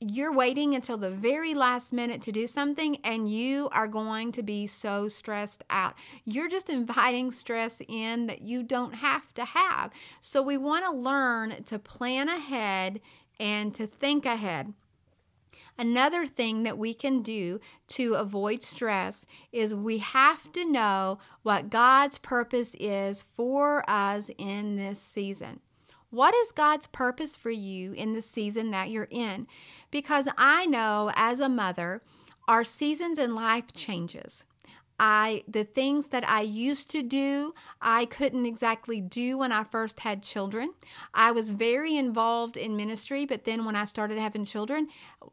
you're 0.00 0.32
waiting 0.32 0.74
until 0.74 0.98
the 0.98 1.10
very 1.10 1.54
last 1.54 1.92
minute 1.92 2.20
to 2.22 2.32
do 2.32 2.46
something 2.46 2.98
and 3.02 3.30
you 3.30 3.68
are 3.72 3.88
going 3.88 4.30
to 4.32 4.42
be 4.42 4.66
so 4.66 5.08
stressed 5.08 5.64
out. 5.70 5.94
You're 6.24 6.48
just 6.48 6.68
inviting 6.68 7.30
stress 7.30 7.80
in 7.88 8.26
that 8.26 8.42
you 8.42 8.62
don't 8.62 8.96
have 8.96 9.32
to 9.34 9.44
have. 9.44 9.90
So 10.20 10.42
we 10.42 10.58
want 10.58 10.84
to 10.84 10.90
learn 10.90 11.62
to 11.64 11.78
plan 11.78 12.28
ahead 12.28 13.00
and 13.40 13.74
to 13.74 13.86
think 13.86 14.26
ahead. 14.26 14.74
Another 15.78 16.26
thing 16.26 16.62
that 16.62 16.78
we 16.78 16.94
can 16.94 17.22
do 17.22 17.60
to 17.88 18.14
avoid 18.14 18.62
stress 18.62 19.26
is 19.52 19.74
we 19.74 19.98
have 19.98 20.50
to 20.52 20.70
know 20.70 21.18
what 21.42 21.68
God's 21.68 22.18
purpose 22.18 22.74
is 22.80 23.22
for 23.22 23.84
us 23.88 24.30
in 24.38 24.76
this 24.76 25.00
season. 25.00 25.60
What 26.10 26.34
is 26.34 26.52
God's 26.52 26.86
purpose 26.86 27.36
for 27.36 27.50
you 27.50 27.92
in 27.92 28.12
the 28.12 28.22
season 28.22 28.70
that 28.70 28.90
you're 28.90 29.08
in? 29.10 29.46
Because 29.90 30.28
I 30.38 30.66
know 30.66 31.10
as 31.14 31.40
a 31.40 31.48
mother, 31.48 32.02
our 32.46 32.64
seasons 32.64 33.18
in 33.18 33.34
life 33.34 33.72
changes. 33.72 34.44
I 34.98 35.44
the 35.46 35.64
things 35.64 36.08
that 36.08 36.28
I 36.28 36.40
used 36.40 36.90
to 36.90 37.02
do, 37.02 37.52
I 37.80 38.06
couldn't 38.06 38.46
exactly 38.46 39.00
do 39.00 39.38
when 39.38 39.52
I 39.52 39.64
first 39.64 40.00
had 40.00 40.22
children. 40.22 40.72
I 41.12 41.32
was 41.32 41.50
very 41.50 41.96
involved 41.96 42.56
in 42.56 42.76
ministry, 42.76 43.26
but 43.26 43.44
then 43.44 43.64
when 43.64 43.76
I 43.76 43.84
started 43.84 44.18
having 44.18 44.44
children, 44.44 44.88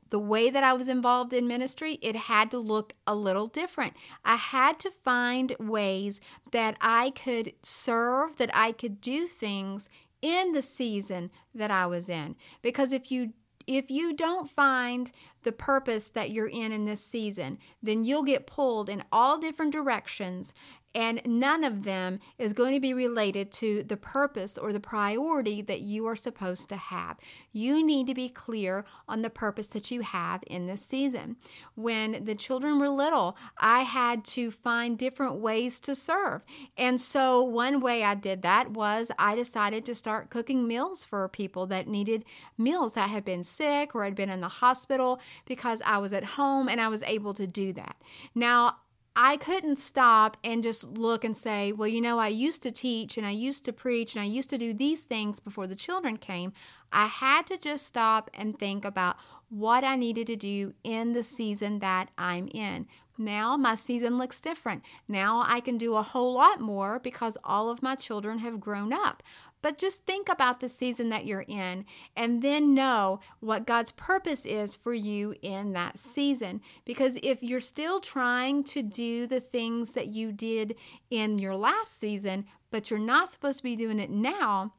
the 0.10 0.20
way 0.20 0.50
that 0.50 0.64
I 0.64 0.74
was 0.74 0.88
involved 0.88 1.34
in 1.34 1.48
ministry, 1.48 2.00
it 2.02 2.16
had 2.16 2.52
to 2.52 2.58
look 2.58 2.94
a 3.08 3.16
little 3.16 3.48
different. 3.48 3.94
I 4.26 4.36
had 4.36 4.80
to 4.80 4.92
find 4.92 5.56
ways 5.60 6.20
that 6.52 6.76
I 6.82 7.12
could 7.12 7.54
serve, 7.64 8.38
that 8.38 8.52
I 8.54 8.72
could 8.72 9.00
do 9.02 9.28
things 9.28 9.90
in 10.22 10.54
the 10.54 10.62
season 10.62 11.32
that 11.54 11.70
I 11.70 11.86
was 11.86 12.10
in. 12.10 12.36
Because 12.62 12.94
if 12.94 13.12
you 13.12 13.34
if 13.68 13.90
you 13.90 14.14
don't 14.14 14.50
find 14.50 15.12
the 15.44 15.52
purpose 15.52 16.10
that 16.10 16.32
you're 16.32 16.48
in 16.48 16.72
in 16.72 16.86
this 16.86 17.04
season, 17.04 17.58
then 17.82 18.04
you'll 18.04 18.24
get 18.24 18.48
pulled 18.48 18.90
in 18.90 19.04
all 19.12 19.38
different 19.38 19.72
directions 19.72 20.54
and 20.96 21.22
none 21.26 21.64
of 21.64 21.84
them 21.84 22.20
is 22.38 22.54
going 22.54 22.74
to 22.74 22.80
be 22.80 22.94
related 22.94 23.52
to 23.54 23.84
the 23.84 23.98
purpose 23.98 24.58
or 24.58 24.72
the 24.72 24.80
priority 24.80 25.62
that 25.62 25.82
you 25.82 26.06
are 26.08 26.16
supposed 26.16 26.70
to 26.70 26.76
have. 26.76 27.18
You 27.52 27.86
need 27.86 28.08
to 28.08 28.14
be 28.14 28.30
clear 28.30 28.86
on 29.08 29.22
the 29.22 29.30
purpose 29.30 29.68
that 29.68 29.90
you 29.90 30.02
have 30.02 30.44
in 30.48 30.68
this 30.68 30.86
season. 30.86 31.38
When 31.76 32.26
the 32.26 32.36
children 32.36 32.80
were 32.80 32.90
little, 32.90 33.38
I 33.58 33.82
had 33.82 34.24
to 34.26 34.52
find 34.52 34.98
different 34.98 35.36
ways 35.36 35.80
to 35.82 35.96
serve. 35.96 36.44
And 36.78 37.02
so, 37.02 37.44
one 37.44 37.80
way 37.80 38.04
I 38.04 38.16
did 38.16 38.42
that 38.44 38.72
was 38.72 39.12
I 39.18 39.36
decided 39.36 39.86
to 39.86 39.96
start 39.96 40.30
cooking 40.30 40.68
meals 40.68 41.06
for 41.06 41.28
people 41.28 41.66
that 41.68 41.88
needed 41.88 42.26
meals 42.58 42.94
that 42.94 43.10
had 43.10 43.26
been 43.26 43.44
sick 43.44 43.96
or 43.96 44.04
had 44.04 44.16
been 44.16 44.30
in 44.30 44.42
the 44.42 44.48
hospital 44.48 45.20
because 45.46 45.82
I 45.86 45.98
was 45.98 46.14
at 46.14 46.24
home 46.24 46.70
and 46.70 46.80
I 46.80 46.88
was 46.88 47.02
able 47.04 47.34
to 47.34 47.48
do 47.48 47.74
that. 47.74 47.96
Now, 48.36 48.78
I 49.16 49.38
couldn't 49.38 49.78
stop 49.78 50.38
and 50.44 50.64
just 50.64 50.84
look 50.98 51.24
and 51.24 51.38
say, 51.38 51.72
well, 51.72 51.88
you 51.88 52.02
know, 52.02 52.18
I 52.18 52.30
used 52.30 52.64
to 52.64 52.72
teach 52.72 53.16
and 53.16 53.28
I 53.28 53.32
used 53.32 53.64
to 53.66 53.74
preach 53.74 54.16
and 54.16 54.22
I 54.22 54.26
used 54.26 54.50
to 54.50 54.58
do 54.58 54.74
these 54.74 55.04
things 55.04 55.40
before 55.40 55.68
the 55.68 55.76
children 55.76 56.18
came. 56.18 56.52
I 56.92 57.06
had 57.06 57.46
to 57.48 57.58
just 57.58 57.86
stop 57.86 58.32
and 58.34 58.58
think 58.58 58.84
about 58.84 59.18
what 59.50 59.84
I 59.84 59.96
needed 59.96 60.28
to 60.28 60.36
do 60.36 60.74
in 60.84 61.14
the 61.14 61.22
season 61.22 61.80
that 61.80 62.10
I'm 62.18 62.48
in. 62.48 62.88
Now 63.16 63.56
my 63.56 63.76
season 63.76 64.18
looks 64.18 64.42
different. 64.42 64.82
Now 65.08 65.44
I 65.46 65.60
can 65.60 65.78
do 65.78 65.96
a 65.96 66.02
whole 66.02 66.34
lot 66.34 66.60
more 66.60 66.98
because 66.98 67.38
all 67.44 67.70
of 67.70 67.84
my 67.84 67.94
children 67.94 68.40
have 68.40 68.60
grown 68.60 68.92
up. 68.92 69.22
But 69.64 69.78
just 69.78 70.06
think 70.06 70.28
about 70.28 70.60
the 70.60 70.68
season 70.68 71.08
that 71.10 71.26
you're 71.26 71.46
in 71.48 71.86
and 72.18 72.42
then 72.42 72.76
know 72.76 73.22
what 73.40 73.66
God's 73.66 73.92
purpose 73.92 74.46
is 74.46 74.76
for 74.76 74.94
you 74.94 75.36
in 75.42 75.72
that 75.72 75.98
season. 75.98 76.62
Because 76.84 77.18
if 77.24 77.42
you're 77.42 77.62
still 77.62 78.02
trying 78.02 78.66
to 78.66 78.84
do 78.84 79.26
the 79.26 79.40
things 79.40 79.94
that 79.94 80.08
you 80.08 80.34
did 80.34 80.76
in 81.10 81.40
your 81.40 81.56
last 81.56 81.98
season, 81.98 82.46
but 82.72 82.92
you're 82.92 83.00
not 83.00 83.32
supposed 83.32 83.60
to 83.60 83.64
be 83.64 83.78
doing 83.78 84.00
it 84.00 84.10
now, 84.10 84.74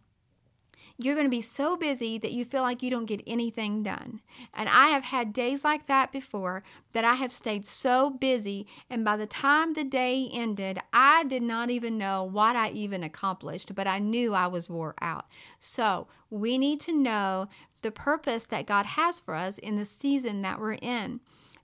you're 0.96 1.14
going 1.14 1.26
to 1.26 1.30
be 1.30 1.40
so 1.40 1.76
busy 1.76 2.18
that 2.18 2.32
you 2.32 2.44
feel 2.44 2.62
like 2.62 2.82
you 2.82 2.90
don't 2.90 3.06
get 3.06 3.22
anything 3.26 3.82
done. 3.82 4.20
And 4.52 4.68
I 4.68 4.88
have 4.88 5.04
had 5.04 5.32
days 5.32 5.64
like 5.64 5.86
that 5.86 6.12
before 6.12 6.62
that 6.92 7.04
I 7.04 7.14
have 7.14 7.32
stayed 7.32 7.66
so 7.66 8.10
busy, 8.10 8.66
and 8.88 9.04
by 9.04 9.16
the 9.16 9.26
time 9.26 9.72
the 9.72 9.84
day 9.84 10.28
ended, 10.32 10.78
I 10.92 11.24
did 11.24 11.42
not 11.42 11.70
even 11.70 11.98
know 11.98 12.22
what 12.22 12.54
I 12.54 12.70
even 12.70 13.02
accomplished, 13.02 13.74
but 13.74 13.88
I 13.88 13.98
knew 13.98 14.34
I 14.34 14.46
was 14.46 14.70
wore 14.70 14.94
out. 15.00 15.26
So 15.58 16.06
we 16.30 16.58
need 16.58 16.78
to 16.80 16.92
know 16.92 17.48
the 17.82 17.90
purpose 17.90 18.46
that 18.46 18.66
God 18.66 18.86
has 18.86 19.18
for 19.18 19.34
us 19.34 19.58
in 19.58 19.76
the 19.76 19.84
season 19.84 20.42
that 20.42 20.60
we're 20.60 20.74
in. 20.74 21.20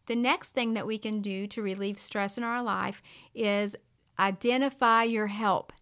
The 0.07 0.17
next 0.17 0.51
thing 0.51 0.75
that 0.75 0.89
we 0.89 0.99
can 0.99 1.21
do 1.21 1.47
to 1.47 1.63
relieve 1.63 1.99
stress 1.99 2.37
in 2.37 2.43
our 2.43 2.63
life 2.63 3.01
is 3.33 3.77
identify 4.19 5.05
your 5.05 5.29
help. 5.29 5.73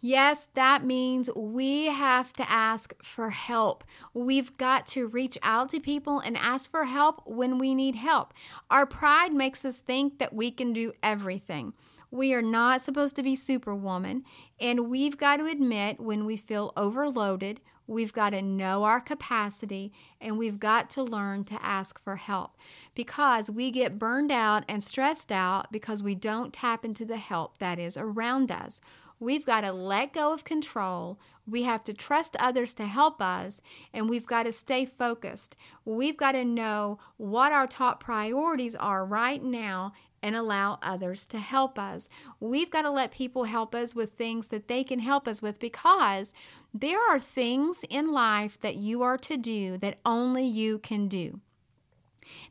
Yes, 0.00 0.46
that 0.54 0.84
means 0.84 1.28
we 1.34 1.86
have 1.86 2.32
to 2.34 2.48
ask 2.48 2.94
for 3.02 3.30
help. 3.30 3.82
We've 4.14 4.56
got 4.56 4.86
to 4.88 5.08
reach 5.08 5.36
out 5.42 5.70
to 5.70 5.80
people 5.80 6.20
and 6.20 6.36
ask 6.36 6.70
for 6.70 6.84
help 6.84 7.22
when 7.26 7.58
we 7.58 7.74
need 7.74 7.96
help. 7.96 8.32
Our 8.70 8.86
pride 8.86 9.32
makes 9.32 9.64
us 9.64 9.78
think 9.78 10.20
that 10.20 10.32
we 10.32 10.52
can 10.52 10.72
do 10.72 10.92
everything. 11.02 11.72
We 12.12 12.32
are 12.32 12.42
not 12.42 12.80
supposed 12.80 13.16
to 13.16 13.24
be 13.24 13.34
superwoman, 13.34 14.24
and 14.60 14.88
we've 14.88 15.18
got 15.18 15.38
to 15.38 15.46
admit 15.46 16.00
when 16.00 16.24
we 16.24 16.36
feel 16.36 16.72
overloaded, 16.76 17.60
we've 17.86 18.12
got 18.12 18.30
to 18.30 18.40
know 18.40 18.84
our 18.84 19.00
capacity, 19.00 19.92
and 20.20 20.38
we've 20.38 20.60
got 20.60 20.88
to 20.90 21.02
learn 21.02 21.44
to 21.44 21.62
ask 21.62 21.98
for 21.98 22.16
help 22.16 22.56
because 22.94 23.50
we 23.50 23.70
get 23.70 23.98
burned 23.98 24.30
out 24.30 24.64
and 24.68 24.82
stressed 24.82 25.32
out 25.32 25.70
because 25.72 26.02
we 26.02 26.14
don't 26.14 26.54
tap 26.54 26.84
into 26.84 27.04
the 27.04 27.18
help 27.18 27.58
that 27.58 27.78
is 27.78 27.96
around 27.96 28.50
us. 28.50 28.80
We've 29.20 29.44
got 29.44 29.62
to 29.62 29.72
let 29.72 30.12
go 30.12 30.32
of 30.32 30.44
control. 30.44 31.18
We 31.46 31.62
have 31.62 31.82
to 31.84 31.94
trust 31.94 32.36
others 32.38 32.74
to 32.74 32.86
help 32.86 33.22
us, 33.22 33.60
and 33.92 34.08
we've 34.08 34.26
got 34.26 34.44
to 34.44 34.52
stay 34.52 34.84
focused. 34.84 35.56
We've 35.84 36.16
got 36.16 36.32
to 36.32 36.44
know 36.44 36.98
what 37.16 37.52
our 37.52 37.66
top 37.66 38.00
priorities 38.00 38.76
are 38.76 39.04
right 39.04 39.42
now 39.42 39.92
and 40.22 40.36
allow 40.36 40.78
others 40.82 41.26
to 41.26 41.38
help 41.38 41.78
us. 41.78 42.08
We've 42.40 42.70
got 42.70 42.82
to 42.82 42.90
let 42.90 43.12
people 43.12 43.44
help 43.44 43.74
us 43.74 43.94
with 43.94 44.12
things 44.12 44.48
that 44.48 44.68
they 44.68 44.84
can 44.84 44.98
help 44.98 45.28
us 45.28 45.40
with 45.40 45.58
because 45.58 46.32
there 46.74 47.00
are 47.00 47.20
things 47.20 47.84
in 47.88 48.12
life 48.12 48.58
that 48.60 48.76
you 48.76 49.02
are 49.02 49.18
to 49.18 49.36
do 49.36 49.78
that 49.78 49.98
only 50.04 50.44
you 50.44 50.78
can 50.78 51.08
do. 51.08 51.40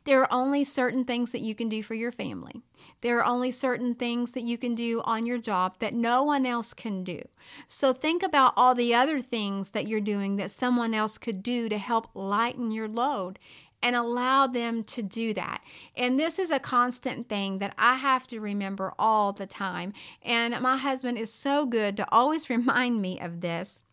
There 0.04 0.20
are 0.20 0.32
only 0.32 0.64
certain 0.64 1.04
things 1.04 1.32
that 1.32 1.40
you 1.40 1.54
can 1.54 1.68
do 1.68 1.82
for 1.82 1.94
your 1.94 2.12
family. 2.12 2.62
There 3.00 3.18
are 3.18 3.24
only 3.24 3.50
certain 3.50 3.94
things 3.94 4.32
that 4.32 4.42
you 4.42 4.58
can 4.58 4.74
do 4.74 5.00
on 5.02 5.26
your 5.26 5.38
job 5.38 5.76
that 5.78 5.94
no 5.94 6.22
one 6.22 6.46
else 6.46 6.74
can 6.74 7.04
do. 7.04 7.22
So 7.66 7.92
think 7.92 8.22
about 8.22 8.54
all 8.56 8.74
the 8.74 8.94
other 8.94 9.20
things 9.20 9.70
that 9.70 9.86
you're 9.86 10.00
doing 10.00 10.36
that 10.36 10.50
someone 10.50 10.94
else 10.94 11.18
could 11.18 11.42
do 11.42 11.68
to 11.68 11.78
help 11.78 12.08
lighten 12.14 12.70
your 12.70 12.88
load 12.88 13.38
and 13.82 13.94
allow 13.94 14.46
them 14.46 14.82
to 14.82 15.02
do 15.02 15.32
that. 15.34 15.62
And 15.96 16.18
this 16.18 16.38
is 16.38 16.50
a 16.50 16.58
constant 16.58 17.28
thing 17.28 17.58
that 17.58 17.74
I 17.78 17.94
have 17.94 18.26
to 18.28 18.40
remember 18.40 18.92
all 18.98 19.32
the 19.32 19.46
time. 19.46 19.92
And 20.22 20.58
my 20.60 20.76
husband 20.76 21.18
is 21.18 21.32
so 21.32 21.66
good 21.66 21.96
to 21.96 22.06
always 22.10 22.50
remind 22.50 23.00
me 23.00 23.20
of 23.20 23.40
this 23.40 23.84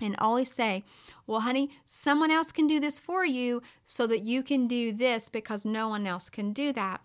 and 0.00 0.14
always 0.18 0.52
say, 0.52 0.84
Well, 1.26 1.40
honey, 1.40 1.70
someone 1.84 2.30
else 2.30 2.52
can 2.52 2.66
do 2.66 2.80
this 2.80 2.98
for 2.98 3.24
you 3.24 3.62
so 3.84 4.06
that 4.06 4.22
you 4.22 4.42
can 4.42 4.66
do 4.66 4.92
this 4.92 5.28
because 5.28 5.64
no 5.64 5.88
one 5.88 6.06
else 6.06 6.28
can 6.30 6.52
do 6.52 6.72
that. 6.72 7.00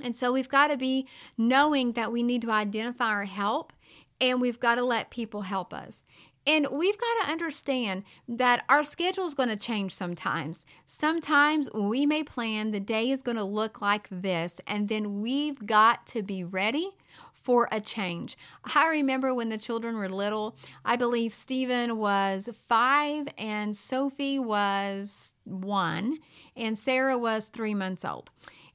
And 0.00 0.16
so 0.16 0.32
we've 0.32 0.48
got 0.48 0.68
to 0.68 0.76
be 0.76 1.06
knowing 1.38 1.92
that 1.92 2.12
we 2.12 2.22
need 2.22 2.42
to 2.42 2.50
identify 2.50 3.08
our 3.08 3.24
help 3.24 3.72
and 4.20 4.40
we've 4.40 4.60
got 4.60 4.76
to 4.76 4.84
let 4.84 5.10
people 5.10 5.42
help 5.42 5.72
us. 5.72 6.02
And 6.46 6.68
we've 6.70 6.98
got 6.98 7.24
to 7.24 7.32
understand 7.32 8.04
that 8.28 8.64
our 8.68 8.84
schedule 8.84 9.26
is 9.26 9.34
going 9.34 9.48
to 9.48 9.56
change 9.56 9.94
sometimes. 9.94 10.66
Sometimes 10.84 11.70
we 11.72 12.04
may 12.04 12.22
plan 12.22 12.70
the 12.70 12.80
day 12.80 13.10
is 13.10 13.22
going 13.22 13.38
to 13.38 13.44
look 13.44 13.80
like 13.80 14.08
this, 14.10 14.60
and 14.66 14.88
then 14.88 15.22
we've 15.22 15.64
got 15.66 16.06
to 16.08 16.22
be 16.22 16.44
ready 16.44 16.90
for 17.44 17.68
a 17.70 17.78
change. 17.78 18.38
I 18.74 18.88
remember 18.88 19.34
when 19.34 19.50
the 19.50 19.58
children 19.58 19.98
were 19.98 20.08
little, 20.08 20.56
I 20.82 20.96
believe 20.96 21.34
Stephen 21.34 21.98
was 21.98 22.48
five 22.66 23.28
and 23.36 23.76
Sophie 23.76 24.38
was 24.38 25.34
one, 25.44 26.18
and 26.56 26.78
Sarah 26.78 27.18
was 27.18 27.48
three 27.50 27.74
months 27.74 28.02
old. 28.02 28.30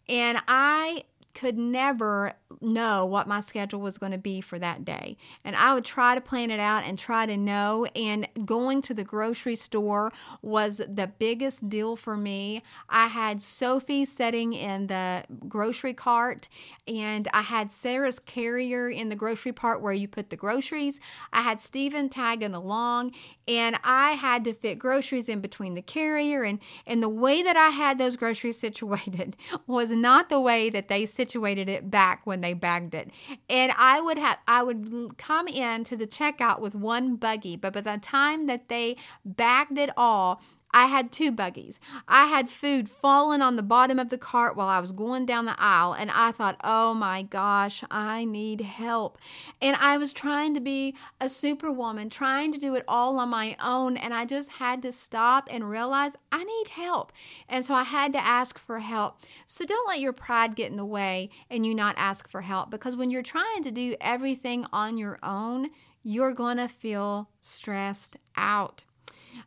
And 0.08 0.38
I 0.48 1.06
could 1.34 1.58
never 1.58 2.34
know 2.62 3.06
what 3.06 3.28
my 3.28 3.40
schedule 3.40 3.80
was 3.80 3.98
going 3.98 4.12
to 4.12 4.18
be 4.18 4.42
for 4.42 4.58
that 4.60 4.84
day. 4.84 5.18
And 5.44 5.56
I 5.56 5.74
would 5.74 5.86
try 5.86 6.16
to 6.16 6.22
plan 6.22 6.52
it 6.52 6.60
out 6.60 6.84
and 6.84 6.98
try 6.98 7.26
to 7.26 7.38
know. 7.38 7.86
And 7.96 8.28
going 8.46 8.82
to 8.84 8.94
the 8.94 9.04
grocery 9.04 9.56
store 9.56 10.12
was 10.42 10.78
the 10.78 11.08
biggest 11.08 11.70
deal 11.70 11.96
for 11.96 12.18
me. 12.18 12.64
I 12.90 13.08
had 13.08 13.42
Sophie 13.42 14.06
sitting 14.06 14.54
in 14.54 14.88
the 14.88 15.26
grocery 15.48 15.94
cart, 15.94 16.50
and 16.88 17.28
I 17.34 17.42
had 17.42 17.72
Sarah's 17.72 18.20
carrier 18.20 18.90
in 18.90 19.10
the 19.10 19.16
grocery 19.16 19.54
part 19.54 19.82
where 19.82 19.94
you 19.94 20.08
put 20.08 20.30
the 20.30 20.36
groceries. 20.36 21.00
I 21.32 21.42
had 21.42 21.62
Stephen 21.62 22.10
tagging 22.10 22.54
along, 22.54 23.14
and 23.48 23.78
I 23.84 24.12
had 24.12 24.44
to 24.46 24.54
fit 24.54 24.80
groceries 24.80 25.30
in 25.30 25.40
between 25.40 25.76
the 25.76 25.82
carrier. 25.82 26.44
And, 26.44 26.60
and 26.86 27.02
the 27.04 27.10
way 27.10 27.44
that 27.44 27.58
I 27.58 27.70
had 27.70 27.98
those 27.98 28.16
groceries 28.16 28.60
situated 28.60 29.36
was 29.68 29.92
not 29.92 30.30
the 30.30 30.40
way 30.42 30.70
that 30.70 30.88
they 30.88 31.06
situated 31.06 31.70
it 31.70 31.92
back 31.92 32.26
when 32.40 32.42
they 32.42 32.54
bagged 32.54 32.96
it. 32.96 33.12
And 33.50 33.74
I 33.78 34.00
would 34.00 34.18
have 34.18 34.38
I 34.48 34.64
would 34.64 35.18
come 35.18 35.48
in 35.48 35.84
to 35.86 35.98
the 35.98 36.08
checkout 36.08 36.62
with 36.62 36.74
one 36.74 37.18
buggy, 37.18 37.58
but 37.58 37.74
by 37.74 37.82
the 37.82 37.98
time 37.98 38.48
that 38.48 38.70
they 38.70 38.96
bagged 39.26 39.78
it 39.78 39.90
all, 39.98 40.42
I 40.72 40.86
had 40.86 41.12
two 41.12 41.32
buggies. 41.32 41.80
I 42.08 42.28
had 42.28 42.50
food 42.50 42.90
falling 42.90 43.42
on 43.42 43.56
the 43.56 43.64
bottom 43.64 43.98
of 43.98 44.10
the 44.10 44.18
cart 44.18 44.56
while 44.56 44.68
I 44.68 44.80
was 44.80 44.92
going 44.92 45.26
down 45.26 45.46
the 45.46 45.60
aisle, 45.60 45.94
and 45.94 46.12
I 46.12 46.32
thought, 46.32 46.60
oh 46.64 46.94
my 46.94 47.24
gosh, 47.24 47.84
I 47.90 48.24
need 48.24 48.62
help. 48.62 49.18
And 49.62 49.76
I 49.78 49.98
was 49.98 50.14
trying 50.14 50.54
to 50.54 50.60
be 50.60 50.96
a 51.20 51.28
superwoman, 51.28 52.10
trying 52.10 52.52
to 52.52 52.60
do 52.60 52.76
it 52.76 52.84
all 52.88 53.18
on 53.18 53.30
my 53.30 53.56
own, 53.64 53.98
and 53.98 54.14
I 54.14 54.26
just 54.26 54.50
had 54.50 54.82
to 54.84 54.92
stop 54.92 55.48
and 55.52 55.70
realize 55.70 56.12
I 56.32 56.44
need 56.44 56.68
help. 56.68 57.12
And 57.48 57.66
so 57.66 57.74
I 57.74 57.84
had 57.84 58.14
to 58.14 58.24
ask 58.24 58.60
for 58.60 58.80
help. 58.80 59.18
So 59.48 59.66
don't 59.66 59.88
let 59.88 60.00
your 60.00 60.14
pride 60.14 60.56
get 60.56 60.70
in 60.70 60.78
the 60.78 60.86
way 60.86 61.30
and 61.50 61.66
you 61.66 61.74
not 61.74 61.96
ask 61.98 62.30
for 62.30 62.42
help 62.42 62.70
because 62.70 62.96
when 62.96 63.10
you're 63.10 63.24
trying 63.24 63.64
to 63.64 63.72
do 63.72 63.96
everything 64.00 64.66
on 64.72 64.98
your 64.98 65.18
own, 65.24 65.70
you're 66.04 66.34
going 66.34 66.58
to 66.58 66.68
feel 66.68 67.30
stressed 67.42 68.18
out. 68.36 68.86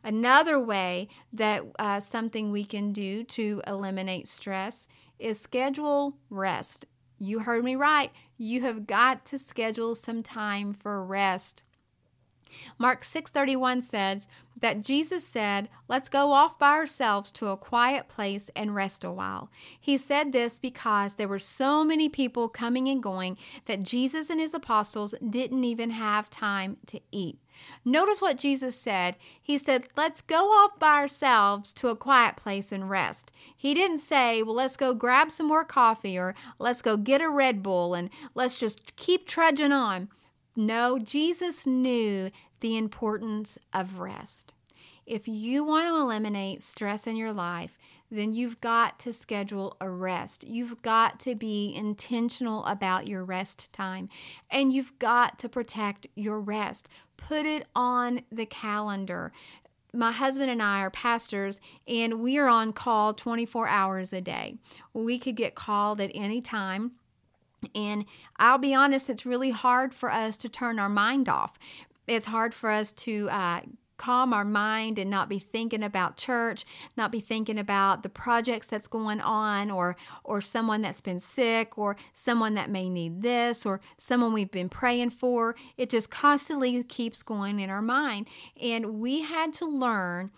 Another 0.03 0.59
way 0.59 1.07
that 1.31 1.63
uh, 1.79 1.99
something 1.99 2.51
we 2.51 2.65
can 2.65 2.91
do 2.91 3.23
to 3.23 3.61
eliminate 3.65 4.27
stress 4.27 4.87
is 5.19 5.39
schedule 5.39 6.17
rest. 6.29 6.85
You 7.19 7.39
heard 7.39 7.63
me 7.63 7.75
right. 7.75 8.11
You 8.37 8.61
have 8.61 8.85
got 8.85 9.25
to 9.25 9.39
schedule 9.39 9.95
some 9.95 10.23
time 10.23 10.73
for 10.73 11.03
rest. 11.03 11.63
Mark 12.77 13.03
6:31 13.03 13.81
says 13.81 14.27
that 14.59 14.81
Jesus 14.81 15.25
said, 15.25 15.69
"Let's 15.87 16.09
go 16.09 16.31
off 16.31 16.59
by 16.59 16.71
ourselves 16.71 17.31
to 17.33 17.47
a 17.47 17.57
quiet 17.57 18.07
place 18.07 18.49
and 18.55 18.75
rest 18.75 19.03
a 19.03 19.11
while." 19.11 19.49
He 19.79 19.97
said 19.97 20.31
this 20.31 20.59
because 20.59 21.15
there 21.15 21.27
were 21.27 21.39
so 21.39 21.83
many 21.83 22.09
people 22.09 22.49
coming 22.49 22.87
and 22.87 23.01
going 23.01 23.37
that 23.65 23.83
Jesus 23.83 24.29
and 24.29 24.39
his 24.39 24.53
apostles 24.53 25.15
didn't 25.27 25.63
even 25.63 25.91
have 25.91 26.29
time 26.29 26.77
to 26.87 27.01
eat. 27.11 27.39
Notice 27.85 28.21
what 28.21 28.37
Jesus 28.37 28.75
said. 28.75 29.15
He 29.41 29.57
said, 29.57 29.87
Let's 29.95 30.21
go 30.21 30.49
off 30.49 30.79
by 30.79 30.95
ourselves 30.95 31.73
to 31.73 31.89
a 31.89 31.95
quiet 31.95 32.35
place 32.35 32.71
and 32.71 32.89
rest. 32.89 33.31
He 33.55 33.73
didn't 33.73 33.99
say, 33.99 34.43
Well, 34.43 34.55
let's 34.55 34.77
go 34.77 34.93
grab 34.93 35.31
some 35.31 35.47
more 35.47 35.65
coffee 35.65 36.17
or 36.17 36.35
let's 36.59 36.81
go 36.81 36.97
get 36.97 37.21
a 37.21 37.29
Red 37.29 37.63
Bull 37.63 37.93
and 37.93 38.09
let's 38.35 38.59
just 38.59 38.95
keep 38.95 39.27
trudging 39.27 39.71
on. 39.71 40.09
No, 40.55 40.99
Jesus 40.99 41.65
knew 41.65 42.29
the 42.59 42.77
importance 42.77 43.57
of 43.73 43.99
rest. 43.99 44.53
If 45.05 45.27
you 45.27 45.63
want 45.63 45.87
to 45.87 45.95
eliminate 45.95 46.61
stress 46.61 47.07
in 47.07 47.15
your 47.15 47.33
life, 47.33 47.77
then 48.13 48.31
you've 48.31 48.61
got 48.61 48.99
to 48.99 49.11
schedule 49.11 49.75
a 49.81 49.89
rest. 49.89 50.43
You've 50.43 50.81
got 50.83 51.19
to 51.21 51.33
be 51.33 51.73
intentional 51.75 52.63
about 52.65 53.07
your 53.07 53.25
rest 53.25 53.73
time 53.73 54.07
and 54.51 54.71
you've 54.71 54.97
got 54.99 55.39
to 55.39 55.49
protect 55.49 56.05
your 56.15 56.39
rest. 56.39 56.87
Put 57.27 57.45
it 57.45 57.67
on 57.75 58.21
the 58.31 58.45
calendar. 58.45 59.31
My 59.93 60.11
husband 60.11 60.49
and 60.49 60.61
I 60.61 60.79
are 60.79 60.89
pastors 60.89 61.59
and 61.87 62.19
we 62.19 62.37
are 62.37 62.47
on 62.47 62.73
call 62.73 63.13
24 63.13 63.67
hours 63.67 64.11
a 64.11 64.21
day. 64.21 64.55
We 64.93 65.19
could 65.19 65.35
get 65.35 65.55
called 65.55 66.01
at 66.01 66.11
any 66.13 66.41
time 66.41 66.93
and 67.73 68.05
I'll 68.37 68.57
be 68.57 68.73
honest, 68.73 69.09
it's 69.09 69.25
really 69.25 69.51
hard 69.51 69.93
for 69.93 70.11
us 70.11 70.35
to 70.37 70.49
turn 70.49 70.79
our 70.79 70.89
mind 70.89 71.29
off. 71.29 71.57
It's 72.07 72.25
hard 72.25 72.53
for 72.53 72.69
us 72.69 72.91
to 72.93 73.29
uh, 73.29 73.61
calm 73.97 74.33
our 74.33 74.45
mind 74.45 74.97
and 74.97 75.09
not 75.09 75.29
be 75.29 75.39
thinking 75.39 75.83
about 75.83 76.17
church, 76.17 76.65
not 76.97 77.11
be 77.11 77.19
thinking 77.19 77.57
about 77.57 78.03
the 78.03 78.09
projects 78.09 78.67
that's 78.67 78.87
going 78.87 79.21
on 79.21 79.71
or 79.71 79.95
or 80.23 80.41
someone 80.41 80.81
that's 80.81 81.01
been 81.01 81.19
sick 81.19 81.77
or 81.77 81.95
someone 82.13 82.55
that 82.55 82.69
may 82.69 82.89
need 82.89 83.21
this 83.21 83.65
or 83.65 83.81
someone 83.97 84.33
we've 84.33 84.51
been 84.51 84.69
praying 84.69 85.11
for. 85.11 85.55
It 85.77 85.89
just 85.89 86.09
constantly 86.09 86.83
keeps 86.83 87.23
going 87.23 87.59
in 87.59 87.69
our 87.69 87.81
mind. 87.81 88.27
And 88.59 88.99
we 88.99 89.21
had 89.21 89.53
to 89.53 89.65
learn 89.65 90.31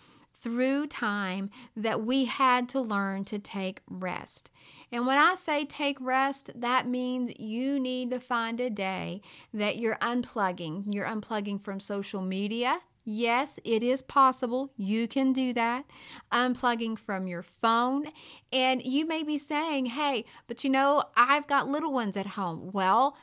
through 0.46 0.86
time 0.86 1.50
that 1.74 2.04
we 2.04 2.26
had 2.26 2.68
to 2.68 2.80
learn 2.80 3.24
to 3.24 3.38
take 3.38 3.80
rest. 3.88 4.50
And 4.92 5.06
when 5.06 5.18
I 5.18 5.34
say 5.34 5.64
take 5.64 5.98
rest, 6.00 6.50
that 6.54 6.86
means 6.86 7.38
you 7.38 7.80
need 7.80 8.10
to 8.10 8.20
find 8.20 8.60
a 8.60 8.70
day 8.70 9.22
that 9.52 9.76
you're 9.76 9.96
unplugging. 9.96 10.94
You're 10.94 11.06
unplugging 11.06 11.60
from 11.60 11.80
social 11.80 12.22
media. 12.22 12.80
Yes, 13.08 13.60
it 13.64 13.84
is 13.84 14.02
possible. 14.02 14.72
You 14.76 15.06
can 15.06 15.32
do 15.32 15.52
that. 15.52 15.84
Unplugging 16.32 16.98
from 16.98 17.28
your 17.28 17.44
phone. 17.44 18.08
And 18.52 18.84
you 18.84 19.06
may 19.06 19.22
be 19.22 19.38
saying, 19.38 19.86
hey, 19.86 20.24
but 20.48 20.64
you 20.64 20.70
know, 20.70 21.04
I've 21.16 21.46
got 21.46 21.68
little 21.68 21.92
ones 21.92 22.16
at 22.16 22.26
home. 22.26 22.70
Well, 22.72 23.16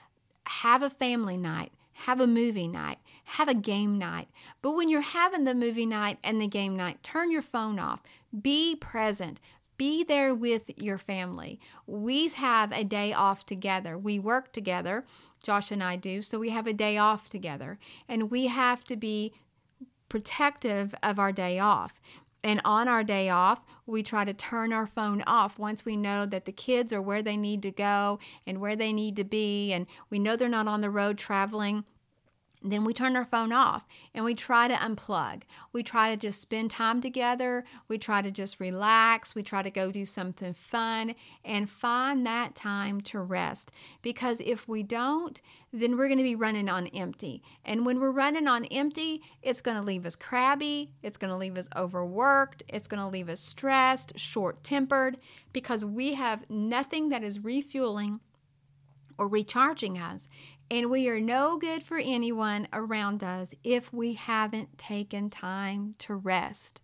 have 0.45 0.81
a 0.83 0.89
family 0.89 1.35
night, 1.35 1.73
have 1.93 2.21
a 2.21 2.27
movie 2.27 2.67
night, 2.69 2.99
have 3.25 3.49
a 3.49 3.53
game 3.53 3.97
night. 3.97 4.29
But 4.61 4.71
when 4.71 4.87
you're 4.87 5.01
having 5.01 5.43
the 5.43 5.53
movie 5.53 5.85
night 5.85 6.17
and 6.23 6.39
the 6.41 6.47
game 6.47 6.77
night, 6.77 7.03
turn 7.03 7.29
your 7.29 7.41
phone 7.41 7.77
off. 7.77 8.01
Be 8.41 8.77
present 8.77 9.41
be 9.77 10.03
there 10.03 10.33
with 10.33 10.69
your 10.77 10.97
family. 10.97 11.59
We 11.87 12.29
have 12.29 12.71
a 12.71 12.83
day 12.83 13.11
off 13.11 13.45
together. 13.45 13.97
We 13.97 14.19
work 14.19 14.53
together, 14.53 15.03
Josh 15.43 15.71
and 15.71 15.83
I 15.83 15.95
do, 15.95 16.21
so 16.21 16.39
we 16.39 16.51
have 16.51 16.67
a 16.67 16.73
day 16.73 16.97
off 16.97 17.27
together. 17.27 17.79
And 18.07 18.29
we 18.31 18.47
have 18.47 18.83
to 18.85 18.95
be 18.95 19.33
protective 20.13 20.93
of 21.01 21.17
our 21.17 21.31
day 21.31 21.57
off. 21.57 21.99
And 22.43 22.61
on 22.63 22.87
our 22.87 23.03
day 23.03 23.29
off, 23.29 23.65
we 23.87 24.03
try 24.03 24.23
to 24.23 24.31
turn 24.31 24.71
our 24.71 24.85
phone 24.85 25.23
off 25.23 25.57
once 25.57 25.85
we 25.85 25.97
know 25.97 26.27
that 26.27 26.45
the 26.45 26.51
kids 26.51 26.93
are 26.93 27.01
where 27.01 27.23
they 27.23 27.35
need 27.35 27.63
to 27.63 27.71
go 27.71 28.19
and 28.45 28.61
where 28.61 28.75
they 28.75 28.93
need 28.93 29.15
to 29.15 29.23
be, 29.23 29.73
and 29.73 29.87
we 30.11 30.19
know 30.19 30.35
they're 30.35 30.47
not 30.47 30.67
on 30.67 30.81
the 30.81 30.91
road 30.91 31.17
traveling 31.17 31.83
then 32.63 32.85
we 32.85 32.93
turn 32.93 33.15
our 33.15 33.25
phone 33.25 33.51
off 33.51 33.85
and 34.13 34.23
we 34.23 34.33
try 34.33 34.67
to 34.67 34.73
unplug. 34.75 35.43
We 35.73 35.83
try 35.83 36.11
to 36.11 36.17
just 36.17 36.41
spend 36.41 36.71
time 36.71 37.01
together. 37.01 37.65
We 37.87 37.97
try 37.97 38.21
to 38.21 38.31
just 38.31 38.59
relax. 38.59 39.35
We 39.35 39.43
try 39.43 39.61
to 39.61 39.69
go 39.69 39.91
do 39.91 40.05
something 40.05 40.53
fun 40.53 41.15
and 41.43 41.69
find 41.69 42.25
that 42.25 42.55
time 42.55 43.01
to 43.01 43.19
rest. 43.19 43.71
Because 44.01 44.41
if 44.45 44.67
we 44.67 44.81
don't, 44.83 45.41
then 45.73 45.97
we're 45.97 46.07
going 46.07 46.19
to 46.19 46.23
be 46.23 46.35
running 46.35 46.69
on 46.69 46.87
empty. 46.87 47.43
And 47.65 47.85
when 47.85 47.99
we're 47.99 48.11
running 48.11 48.47
on 48.47 48.65
empty, 48.65 49.21
it's 49.41 49.61
going 49.61 49.77
to 49.77 49.83
leave 49.83 50.05
us 50.05 50.15
crabby. 50.15 50.91
It's 51.01 51.17
going 51.17 51.31
to 51.31 51.37
leave 51.37 51.57
us 51.57 51.67
overworked. 51.75 52.63
It's 52.69 52.87
going 52.87 53.01
to 53.01 53.07
leave 53.07 53.27
us 53.27 53.39
stressed, 53.39 54.17
short 54.17 54.63
tempered, 54.63 55.17
because 55.51 55.83
we 55.83 56.13
have 56.13 56.49
nothing 56.49 57.09
that 57.09 57.23
is 57.23 57.43
refueling 57.43 58.21
or 59.17 59.27
recharging 59.27 59.97
us. 59.97 60.27
And 60.73 60.89
we 60.89 61.07
are 61.07 61.19
no 61.19 61.59
good 61.59 61.83
for 61.83 61.99
anyone 61.99 62.67
around 62.73 63.23
us 63.23 63.53
if 63.63 63.93
we 63.93 64.13
haven't 64.13 64.79
taken 64.79 65.29
time 65.29 65.93
to 65.99 66.15
rest. 66.15 66.81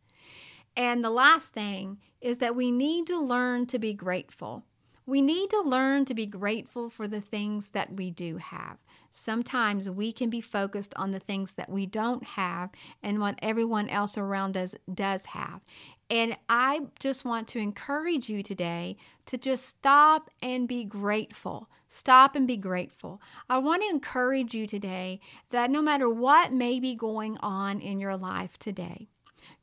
And 0.77 1.03
the 1.03 1.09
last 1.09 1.55
thing 1.55 1.97
is 2.21 2.37
that 2.37 2.55
we 2.55 2.69
need 2.69 3.07
to 3.07 3.17
learn 3.17 3.65
to 3.65 3.79
be 3.79 3.95
grateful. 3.95 4.63
We 5.07 5.23
need 5.23 5.49
to 5.49 5.61
learn 5.61 6.05
to 6.05 6.13
be 6.13 6.27
grateful 6.27 6.91
for 6.91 7.07
the 7.07 7.19
things 7.19 7.71
that 7.71 7.91
we 7.93 8.11
do 8.11 8.37
have. 8.37 8.77
Sometimes 9.09 9.89
we 9.89 10.11
can 10.11 10.29
be 10.29 10.39
focused 10.39 10.93
on 10.95 11.09
the 11.09 11.19
things 11.19 11.55
that 11.55 11.69
we 11.69 11.87
don't 11.87 12.23
have 12.23 12.69
and 13.01 13.19
what 13.19 13.39
everyone 13.41 13.89
else 13.89 14.19
around 14.19 14.55
us 14.55 14.75
does 14.93 15.25
have. 15.25 15.61
And 16.09 16.37
I 16.49 16.87
just 16.99 17.23
want 17.23 17.47
to 17.49 17.59
encourage 17.59 18.29
you 18.29 18.41
today 18.41 18.97
to 19.27 19.37
just 19.37 19.65
stop 19.65 20.31
and 20.41 20.67
be 20.67 20.83
grateful. 20.83 21.69
Stop 21.87 22.35
and 22.35 22.47
be 22.47 22.57
grateful. 22.57 23.21
I 23.49 23.59
want 23.59 23.83
to 23.83 23.89
encourage 23.89 24.53
you 24.53 24.65
today 24.65 25.19
that 25.51 25.69
no 25.69 25.81
matter 25.81 26.09
what 26.09 26.51
may 26.51 26.79
be 26.79 26.95
going 26.95 27.37
on 27.39 27.79
in 27.79 27.99
your 27.99 28.17
life 28.17 28.57
today, 28.57 29.07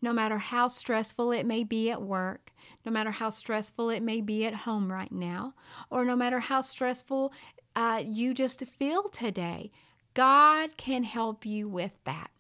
no 0.00 0.12
matter 0.12 0.38
how 0.38 0.68
stressful 0.68 1.32
it 1.32 1.46
may 1.46 1.64
be 1.64 1.90
at 1.90 2.02
work, 2.02 2.52
no 2.84 2.92
matter 2.92 3.10
how 3.10 3.30
stressful 3.30 3.90
it 3.90 4.02
may 4.02 4.20
be 4.20 4.44
at 4.44 4.54
home 4.54 4.90
right 4.90 5.12
now, 5.12 5.54
or 5.90 6.04
no 6.04 6.16
matter 6.16 6.40
how 6.40 6.60
stressful 6.60 7.32
uh, 7.74 8.02
you 8.04 8.34
just 8.34 8.64
feel 8.64 9.08
today, 9.08 9.70
God 10.14 10.76
can 10.76 11.04
help 11.04 11.44
you 11.44 11.68
with 11.68 11.92
that. 12.04 12.30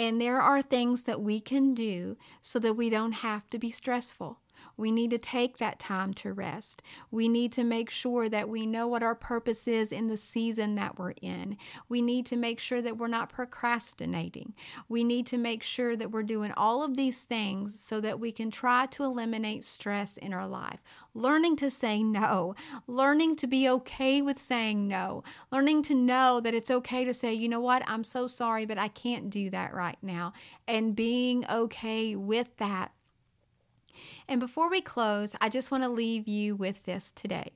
And 0.00 0.18
there 0.18 0.40
are 0.40 0.62
things 0.62 1.02
that 1.02 1.20
we 1.20 1.40
can 1.40 1.74
do 1.74 2.16
so 2.40 2.58
that 2.60 2.72
we 2.72 2.88
don't 2.88 3.12
have 3.12 3.50
to 3.50 3.58
be 3.58 3.70
stressful. 3.70 4.38
We 4.80 4.90
need 4.90 5.10
to 5.10 5.18
take 5.18 5.58
that 5.58 5.78
time 5.78 6.14
to 6.14 6.32
rest. 6.32 6.82
We 7.10 7.28
need 7.28 7.52
to 7.52 7.64
make 7.64 7.90
sure 7.90 8.28
that 8.30 8.48
we 8.48 8.66
know 8.66 8.88
what 8.88 9.02
our 9.02 9.14
purpose 9.14 9.68
is 9.68 9.92
in 9.92 10.08
the 10.08 10.16
season 10.16 10.74
that 10.76 10.98
we're 10.98 11.14
in. 11.22 11.58
We 11.88 12.00
need 12.00 12.24
to 12.26 12.36
make 12.36 12.58
sure 12.58 12.80
that 12.80 12.96
we're 12.96 13.06
not 13.06 13.28
procrastinating. 13.30 14.54
We 14.88 15.04
need 15.04 15.26
to 15.26 15.38
make 15.38 15.62
sure 15.62 15.94
that 15.96 16.10
we're 16.10 16.22
doing 16.22 16.52
all 16.56 16.82
of 16.82 16.96
these 16.96 17.24
things 17.24 17.78
so 17.78 18.00
that 18.00 18.18
we 18.18 18.32
can 18.32 18.50
try 18.50 18.86
to 18.86 19.04
eliminate 19.04 19.64
stress 19.64 20.16
in 20.16 20.32
our 20.32 20.46
life. 20.46 20.82
Learning 21.12 21.56
to 21.56 21.70
say 21.70 22.02
no, 22.02 22.54
learning 22.86 23.36
to 23.36 23.46
be 23.46 23.68
okay 23.68 24.22
with 24.22 24.38
saying 24.38 24.88
no, 24.88 25.22
learning 25.52 25.82
to 25.82 25.94
know 25.94 26.40
that 26.40 26.54
it's 26.54 26.70
okay 26.70 27.04
to 27.04 27.12
say, 27.12 27.34
you 27.34 27.48
know 27.48 27.60
what, 27.60 27.82
I'm 27.86 28.04
so 28.04 28.26
sorry, 28.26 28.64
but 28.64 28.78
I 28.78 28.88
can't 28.88 29.28
do 29.28 29.50
that 29.50 29.74
right 29.74 29.98
now, 30.00 30.32
and 30.66 30.96
being 30.96 31.44
okay 31.50 32.16
with 32.16 32.56
that 32.56 32.92
and 34.30 34.38
before 34.38 34.70
we 34.70 34.80
close, 34.80 35.34
I 35.40 35.48
just 35.48 35.72
want 35.72 35.82
to 35.82 35.88
leave 35.88 36.28
you 36.28 36.54
with 36.54 36.84
this 36.84 37.10
today. 37.10 37.50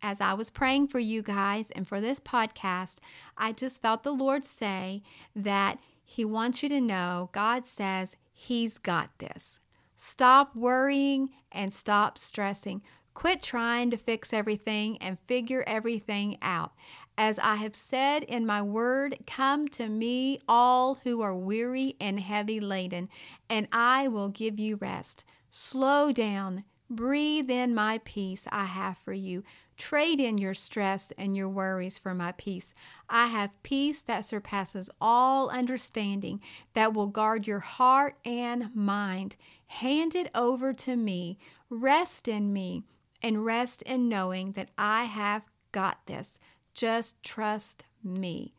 As 0.00 0.20
I 0.20 0.32
was 0.32 0.48
praying 0.48 0.86
for 0.86 1.00
you 1.00 1.22
guys 1.22 1.72
and 1.72 1.88
for 1.88 2.00
this 2.00 2.20
podcast, 2.20 2.98
I 3.36 3.50
just 3.50 3.82
felt 3.82 4.04
the 4.04 4.12
Lord 4.12 4.44
say 4.44 5.02
that 5.34 5.80
He 6.04 6.24
wants 6.24 6.62
you 6.62 6.68
to 6.68 6.80
know 6.80 7.30
God 7.32 7.66
says 7.66 8.16
He's 8.32 8.78
got 8.78 9.10
this. 9.18 9.58
Stop 9.96 10.54
worrying 10.54 11.30
and 11.50 11.74
stop 11.74 12.16
stressing. 12.16 12.82
Quit 13.12 13.42
trying 13.42 13.90
to 13.90 13.96
fix 13.96 14.32
everything 14.32 14.98
and 14.98 15.18
figure 15.26 15.64
everything 15.66 16.38
out. 16.40 16.72
As 17.18 17.40
I 17.40 17.56
have 17.56 17.74
said 17.74 18.22
in 18.22 18.46
my 18.46 18.62
word, 18.62 19.18
come 19.26 19.66
to 19.70 19.88
me, 19.88 20.38
all 20.48 20.94
who 21.02 21.22
are 21.22 21.34
weary 21.34 21.96
and 22.00 22.20
heavy 22.20 22.60
laden, 22.60 23.08
and 23.48 23.66
I 23.72 24.06
will 24.06 24.28
give 24.28 24.60
you 24.60 24.76
rest. 24.76 25.24
Slow 25.50 26.12
down, 26.12 26.64
breathe 26.88 27.50
in 27.50 27.74
my 27.74 28.00
peace 28.04 28.46
I 28.52 28.66
have 28.66 28.98
for 28.98 29.12
you. 29.12 29.42
Trade 29.76 30.20
in 30.20 30.38
your 30.38 30.54
stress 30.54 31.12
and 31.18 31.36
your 31.36 31.48
worries 31.48 31.98
for 31.98 32.14
my 32.14 32.32
peace. 32.32 32.72
I 33.08 33.26
have 33.26 33.62
peace 33.62 34.02
that 34.02 34.24
surpasses 34.24 34.90
all 35.00 35.48
understanding, 35.48 36.40
that 36.74 36.94
will 36.94 37.08
guard 37.08 37.46
your 37.46 37.60
heart 37.60 38.16
and 38.24 38.74
mind. 38.76 39.36
Hand 39.66 40.14
it 40.14 40.30
over 40.34 40.72
to 40.72 40.96
me. 40.96 41.38
Rest 41.68 42.28
in 42.28 42.52
me 42.52 42.84
and 43.22 43.44
rest 43.44 43.82
in 43.82 44.08
knowing 44.08 44.52
that 44.52 44.70
I 44.78 45.04
have 45.04 45.42
got 45.72 46.06
this. 46.06 46.38
Just 46.74 47.22
trust 47.22 47.84
me. 48.04 48.54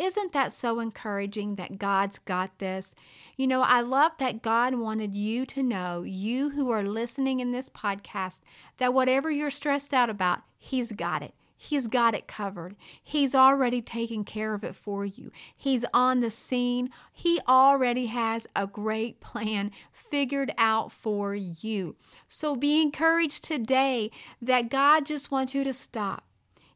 Isn't 0.00 0.32
that 0.32 0.50
so 0.50 0.80
encouraging 0.80 1.56
that 1.56 1.78
God's 1.78 2.18
got 2.20 2.58
this? 2.58 2.94
You 3.36 3.46
know, 3.46 3.60
I 3.60 3.82
love 3.82 4.12
that 4.18 4.40
God 4.40 4.76
wanted 4.76 5.14
you 5.14 5.44
to 5.44 5.62
know, 5.62 6.04
you 6.04 6.50
who 6.50 6.70
are 6.70 6.82
listening 6.82 7.38
in 7.38 7.52
this 7.52 7.68
podcast, 7.68 8.40
that 8.78 8.94
whatever 8.94 9.30
you're 9.30 9.50
stressed 9.50 9.92
out 9.92 10.08
about, 10.08 10.40
He's 10.56 10.92
got 10.92 11.22
it. 11.22 11.34
He's 11.54 11.86
got 11.86 12.14
it 12.14 12.26
covered. 12.26 12.76
He's 13.02 13.34
already 13.34 13.82
taken 13.82 14.24
care 14.24 14.54
of 14.54 14.64
it 14.64 14.74
for 14.74 15.04
you. 15.04 15.30
He's 15.54 15.84
on 15.92 16.20
the 16.20 16.30
scene. 16.30 16.88
He 17.12 17.38
already 17.46 18.06
has 18.06 18.46
a 18.56 18.66
great 18.66 19.20
plan 19.20 19.70
figured 19.92 20.50
out 20.56 20.92
for 20.92 21.34
you. 21.34 21.96
So 22.26 22.56
be 22.56 22.80
encouraged 22.80 23.44
today 23.44 24.10
that 24.40 24.70
God 24.70 25.04
just 25.04 25.30
wants 25.30 25.54
you 25.54 25.62
to 25.64 25.74
stop. 25.74 26.24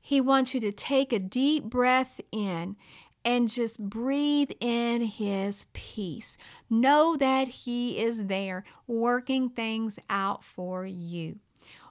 He 0.06 0.20
wants 0.20 0.52
you 0.52 0.60
to 0.60 0.70
take 0.70 1.14
a 1.14 1.18
deep 1.18 1.64
breath 1.64 2.20
in 2.30 2.76
and 3.24 3.48
just 3.48 3.78
breathe 3.78 4.50
in 4.60 5.02
His 5.02 5.66
peace. 5.72 6.36
Know 6.68 7.16
that 7.16 7.48
He 7.48 7.98
is 7.98 8.26
there 8.26 8.64
working 8.86 9.48
things 9.48 9.98
out 10.10 10.44
for 10.44 10.84
you. 10.84 11.38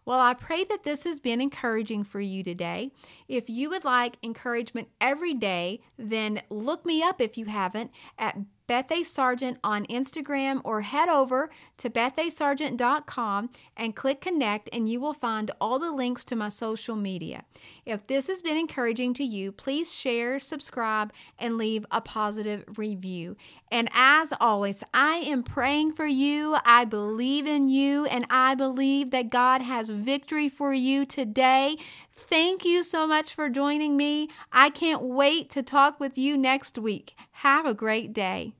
Well, 0.06 0.20
I 0.20 0.34
pray 0.34 0.66
that 0.66 0.84
this 0.84 1.06
has 1.06 1.20
been 1.20 1.40
encouraging 1.40 2.04
for 2.04 2.20
you 2.20 2.44
today. 2.44 2.92
If 3.28 3.50
you 3.50 3.70
would 3.70 3.86
like 3.86 4.18
encouragement 4.22 4.90
every 5.00 5.34
day, 5.34 5.80
then 5.98 6.42
look 6.50 6.86
me 6.86 7.02
up 7.02 7.22
if 7.22 7.38
you 7.38 7.46
haven't 7.46 7.92
at 8.20 8.38
Beth 8.66 8.92
A. 8.92 9.04
Sargent 9.04 9.58
on 9.64 9.86
Instagram 9.88 10.62
or 10.64 10.82
head 10.82 11.10
over 11.10 11.50
to 11.78 11.90
bethasargent.com 11.90 13.50
and 13.76 13.96
click 13.96 14.22
connect, 14.22 14.70
and 14.72 14.90
you 14.90 15.00
will 15.00 15.14
find 15.14 15.52
all 15.60 15.80
the 15.80 15.92
links 15.92 16.24
to 16.26 16.36
my 16.36 16.50
social 16.50 16.96
media. 16.96 17.44
If 17.86 18.08
this 18.08 18.28
has 18.28 18.42
been 18.42 18.58
encouraging 18.58 19.14
to 19.16 19.24
you, 19.24 19.52
please 19.52 19.94
share, 19.94 20.40
subscribe, 20.40 21.12
and 21.38 21.58
leave 21.58 21.86
a 21.92 22.02
positive 22.02 22.64
review. 22.78 23.36
And 23.72 23.90
as 23.94 24.34
always, 24.40 24.84
I 24.94 25.18
am 25.18 25.44
praying 25.44 25.94
for 25.94 26.06
you. 26.06 26.58
I 26.64 26.86
believe 26.86 27.48
in 27.48 27.68
you, 27.68 28.06
and 28.06 28.26
I 28.30 28.56
believe 28.56 29.12
that 29.12 29.30
God 29.30 29.62
has 29.62 29.90
victory 29.90 30.48
for 30.48 30.74
you 30.74 31.06
today. 31.06 31.78
Thank 32.16 32.64
you 32.64 32.84
so 32.84 33.08
much 33.08 33.34
for 33.34 33.50
joining 33.50 33.98
me. 33.98 34.30
I 34.52 34.70
can't 34.70 35.02
wait 35.02 35.50
to 35.52 35.64
talk 35.64 36.00
with 36.00 36.18
you 36.18 36.38
next 36.38 36.78
week. 36.78 37.16
Have 37.44 37.66
a 37.66 37.74
great 37.74 38.14
day. 38.14 38.54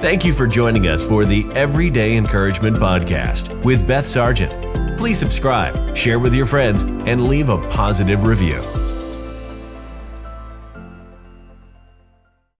Thank 0.00 0.24
you 0.24 0.32
for 0.32 0.46
joining 0.46 0.86
us 0.86 1.02
for 1.02 1.24
the 1.24 1.44
Everyday 1.56 2.16
Encouragement 2.16 2.76
Podcast 2.76 3.64
with 3.64 3.84
Beth 3.84 4.06
Sargent. 4.06 4.96
Please 4.96 5.18
subscribe, 5.18 5.96
share 5.96 6.20
with 6.20 6.34
your 6.34 6.46
friends, 6.46 6.84
and 6.84 7.26
leave 7.26 7.48
a 7.48 7.58
positive 7.68 8.22
review. 8.22 8.62